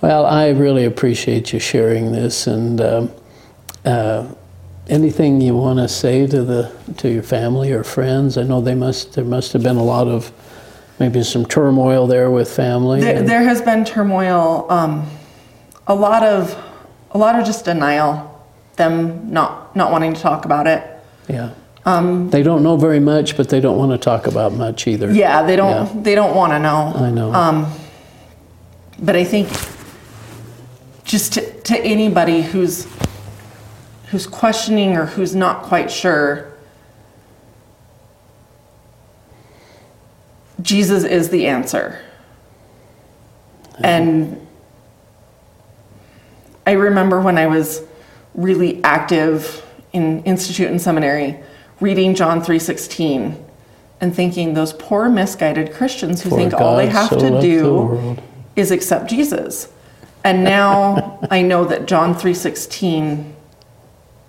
Well, 0.00 0.26
I 0.26 0.48
really 0.48 0.86
appreciate 0.86 1.52
you 1.52 1.60
sharing 1.60 2.10
this, 2.10 2.48
and 2.48 2.80
um, 2.80 3.12
uh, 3.84 4.26
anything 4.88 5.40
you 5.40 5.56
want 5.56 5.78
to 5.78 5.88
say 5.88 6.26
to 6.26 6.42
the 6.42 6.72
to 6.98 7.08
your 7.10 7.22
family 7.22 7.72
or 7.72 7.84
friends. 7.84 8.36
I 8.36 8.42
know 8.42 8.60
they 8.60 8.74
must 8.74 9.14
there 9.14 9.24
must 9.24 9.52
have 9.52 9.62
been 9.62 9.76
a 9.76 9.84
lot 9.84 10.08
of 10.08 10.32
maybe 10.98 11.22
some 11.22 11.44
turmoil 11.46 12.06
there 12.06 12.30
with 12.30 12.50
family. 12.50 13.00
There, 13.00 13.22
there 13.22 13.42
has 13.42 13.60
been 13.60 13.84
turmoil, 13.84 14.66
um, 14.70 15.08
a 15.86 15.94
lot 15.94 16.22
of, 16.22 16.56
a 17.10 17.18
lot 17.18 17.38
of 17.38 17.44
just 17.44 17.64
denial, 17.64 18.46
them 18.76 19.32
not 19.32 19.74
not 19.74 19.90
wanting 19.90 20.14
to 20.14 20.20
talk 20.20 20.44
about 20.44 20.66
it. 20.66 20.86
yeah. 21.28 21.50
they 22.30 22.42
don't 22.42 22.62
know 22.62 22.76
very 22.76 23.00
much, 23.00 23.36
but 23.36 23.48
they 23.48 23.60
don't 23.60 23.76
want 23.76 23.92
to 23.92 23.98
talk 23.98 24.26
about 24.26 24.52
much 24.52 24.86
either. 24.86 25.12
Yeah, 25.12 25.42
they 25.42 25.56
don't 25.56 25.86
Yeah. 25.96 26.02
they 26.02 26.14
don't 26.14 26.34
want 26.34 26.52
to 26.52 26.58
know. 26.58 26.92
I 26.96 27.10
know. 27.10 27.32
Um, 27.32 27.66
but 29.02 29.16
I 29.16 29.24
think 29.24 29.48
just 31.04 31.34
to, 31.34 31.60
to 31.62 31.78
anybody 31.80 32.42
who's 32.42 32.86
who's 34.14 34.28
questioning 34.28 34.96
or 34.96 35.06
who's 35.06 35.34
not 35.34 35.64
quite 35.64 35.90
sure, 35.90 36.52
Jesus 40.62 41.02
is 41.02 41.30
the 41.30 41.48
answer. 41.48 41.98
And 43.82 44.46
I 46.64 46.72
remember 46.72 47.20
when 47.20 47.38
I 47.38 47.48
was 47.48 47.82
really 48.36 48.80
active 48.84 49.66
in 49.92 50.22
institute 50.22 50.70
and 50.70 50.80
seminary, 50.80 51.40
reading 51.80 52.14
John 52.14 52.40
3:16 52.40 53.34
and 54.00 54.14
thinking 54.14 54.54
those 54.54 54.74
poor 54.74 55.08
misguided 55.08 55.72
Christians 55.72 56.22
who 56.22 56.30
For 56.30 56.36
think 56.36 56.54
all 56.54 56.76
they 56.76 56.86
have 56.86 57.08
so 57.08 57.18
to 57.18 57.40
do 57.40 58.16
is 58.54 58.70
accept 58.70 59.10
Jesus. 59.10 59.66
And 60.22 60.44
now 60.44 61.18
I 61.32 61.42
know 61.42 61.64
that 61.64 61.86
John 61.86 62.14
3:16 62.14 63.33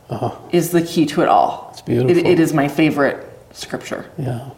Uh-huh. 0.09 0.35
is 0.51 0.71
the 0.71 0.81
key 0.83 1.05
to 1.07 1.21
it 1.21 1.27
all. 1.27 1.69
It's 1.71 1.81
beautiful. 1.81 2.15
It, 2.15 2.25
it 2.25 2.39
is 2.39 2.53
my 2.53 2.67
favorite 2.67 3.25
scripture. 3.53 4.05
Yeah. 4.17 4.49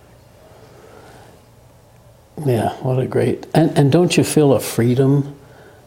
Yeah, 2.46 2.74
what 2.84 3.00
a 3.00 3.08
great. 3.08 3.48
And, 3.54 3.76
and 3.78 3.92
don't 3.92 4.16
you 4.16 4.24
feel 4.24 4.54
a 4.54 4.60
freedom 4.60 5.36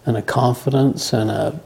and 0.06 0.16
a 0.16 0.22
confidence 0.22 1.12
and 1.12 1.30
a, 1.30 1.60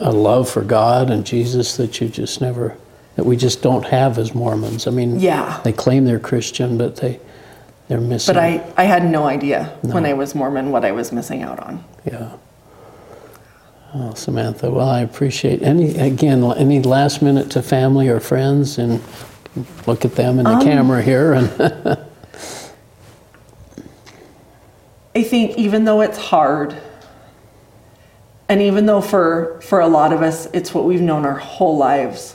a 0.00 0.10
love 0.10 0.48
for 0.48 0.62
God 0.62 1.10
and 1.10 1.24
Jesus 1.24 1.76
that 1.76 2.00
you 2.00 2.08
just 2.08 2.40
never, 2.40 2.76
that 3.16 3.24
we 3.24 3.36
just 3.36 3.62
don't 3.62 3.84
have 3.84 4.18
as 4.18 4.34
Mormons? 4.34 4.86
I 4.86 4.90
mean, 4.90 5.20
Yeah. 5.20 5.60
they 5.64 5.72
claim 5.72 6.04
they're 6.04 6.18
Christian, 6.18 6.76
but 6.78 6.96
they, 6.96 7.20
they're 7.88 8.00
missing. 8.00 8.34
But 8.34 8.42
I, 8.42 8.72
I 8.76 8.84
had 8.84 9.04
no 9.04 9.26
idea 9.26 9.66
when 9.82 10.04
I 10.04 10.14
was 10.14 10.34
Mormon 10.34 10.72
what 10.72 10.84
I 10.84 10.90
was 10.92 11.12
missing 11.12 11.42
out 11.42 11.60
on. 11.60 11.84
Yeah. 12.04 12.32
Oh, 13.96 14.12
Samantha, 14.14 14.72
well, 14.72 14.88
I 14.88 15.02
appreciate 15.02 15.62
any, 15.62 15.96
again, 15.96 16.42
any 16.56 16.82
last 16.82 17.22
minute 17.22 17.50
to 17.52 17.62
family 17.62 18.08
or 18.08 18.18
friends 18.18 18.76
and 18.76 19.00
look 19.86 20.04
at 20.04 20.16
them 20.16 20.40
in 20.40 20.44
the 20.44 20.50
Um, 20.50 20.62
camera 20.62 21.00
here 21.00 21.32
and 21.32 21.48
I 25.14 25.22
think 25.22 25.56
even 25.56 25.84
though 25.84 26.00
it's 26.00 26.18
hard, 26.18 26.74
and 28.48 28.60
even 28.60 28.86
though 28.86 29.00
for, 29.00 29.60
for 29.62 29.78
a 29.78 29.86
lot 29.86 30.12
of 30.12 30.22
us 30.22 30.48
it's 30.52 30.74
what 30.74 30.84
we've 30.84 31.00
known 31.00 31.24
our 31.24 31.38
whole 31.38 31.76
lives, 31.76 32.34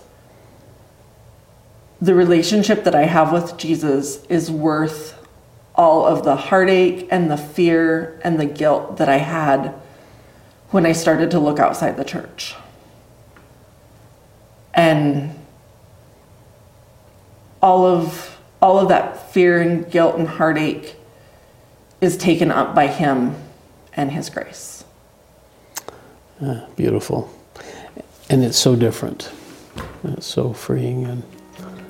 the 2.01 2.15
relationship 2.15 2.85
that 2.85 2.95
I 2.95 3.03
have 3.03 3.33
with 3.33 3.57
Jesus 3.57 4.23
is 4.27 4.49
worth 4.49 5.13
all 5.75 6.05
of 6.05 6.23
the 6.23 6.37
heartache 6.37 7.09
and 7.11 7.29
the 7.29 7.35
fear 7.35 8.17
and 8.23 8.39
the 8.39 8.45
guilt 8.45 8.95
that 8.95 9.09
I 9.09 9.17
had 9.17 9.73
when 10.71 10.85
I 10.85 10.91
started 10.91 11.31
to 11.31 11.39
look 11.39 11.59
outside 11.59 11.97
the 11.97 12.03
church. 12.05 12.55
And 14.73 15.35
all 17.61 17.85
of 17.85 18.37
all 18.61 18.79
of 18.79 18.89
that 18.89 19.31
fear 19.31 19.61
and 19.61 19.89
guilt 19.89 20.15
and 20.17 20.27
heartache 20.27 20.95
is 22.01 22.17
taken 22.17 22.51
up 22.51 22.75
by 22.75 22.87
him 22.87 23.35
and 23.93 24.11
his 24.11 24.29
grace. 24.29 24.83
Ah, 26.41 26.65
beautiful. 26.75 27.29
And 28.29 28.43
it's 28.43 28.57
so 28.57 28.75
different. 28.75 29.31
It's 30.03 30.27
so 30.27 30.53
freeing 30.53 31.05
and 31.05 31.23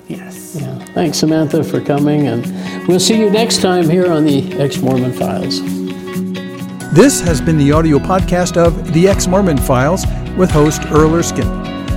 Yes. 0.08 0.56
yeah. 0.60 0.76
Thanks 0.86 1.18
Samantha 1.18 1.62
for 1.62 1.80
coming 1.80 2.26
and 2.26 2.88
we'll 2.88 2.98
see 2.98 3.16
you 3.16 3.30
next 3.30 3.62
time 3.62 3.88
here 3.88 4.10
on 4.10 4.24
the 4.24 4.52
Ex-Mormon 4.54 5.12
Files. 5.12 5.60
This 6.92 7.20
has 7.20 7.40
been 7.40 7.56
the 7.56 7.70
audio 7.70 8.00
podcast 8.00 8.56
of 8.56 8.92
The 8.92 9.06
Ex 9.06 9.28
Mormon 9.28 9.58
Files 9.58 10.04
with 10.36 10.50
host 10.50 10.82
Earl 10.86 11.14
Erskine. 11.14 11.46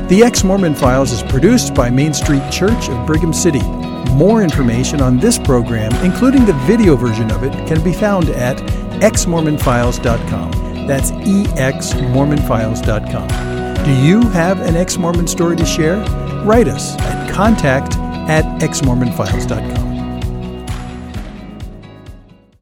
The 0.08 0.21
Ex 0.23 0.43
Mormon 0.43 0.75
Files 0.75 1.12
is 1.12 1.23
produced 1.23 1.73
by 1.73 1.89
Main 1.89 2.13
Street 2.13 2.43
Church 2.51 2.89
of 2.89 3.08
Brigham 3.08 3.34
City. 3.34 3.63
More 4.12 4.43
information 4.43 5.01
on 5.01 5.17
this 5.17 5.39
program, 5.39 5.91
including 6.06 6.45
the 6.45 6.53
video 6.67 6.95
version 6.95 7.32
of 7.32 7.43
it, 7.43 7.53
can 7.67 7.84
be 7.84 7.91
found 7.91 8.29
at 8.29 8.58
exmormonfiles.com. 9.01 10.51
That's 10.86 11.10
exmormonfiles.com. 11.10 13.84
Do 13.84 13.91
you 13.91 14.21
have 14.29 14.62
an 14.62 14.75
ex 14.75 14.99
Mormon 14.99 15.25
story 15.25 15.56
to 15.56 15.65
share? 15.65 15.97
Write 16.45 16.67
us 16.67 16.95
at 16.99 17.34
contact 17.34 17.97
at 18.29 18.45
exmormonfiles.com. 18.62 19.92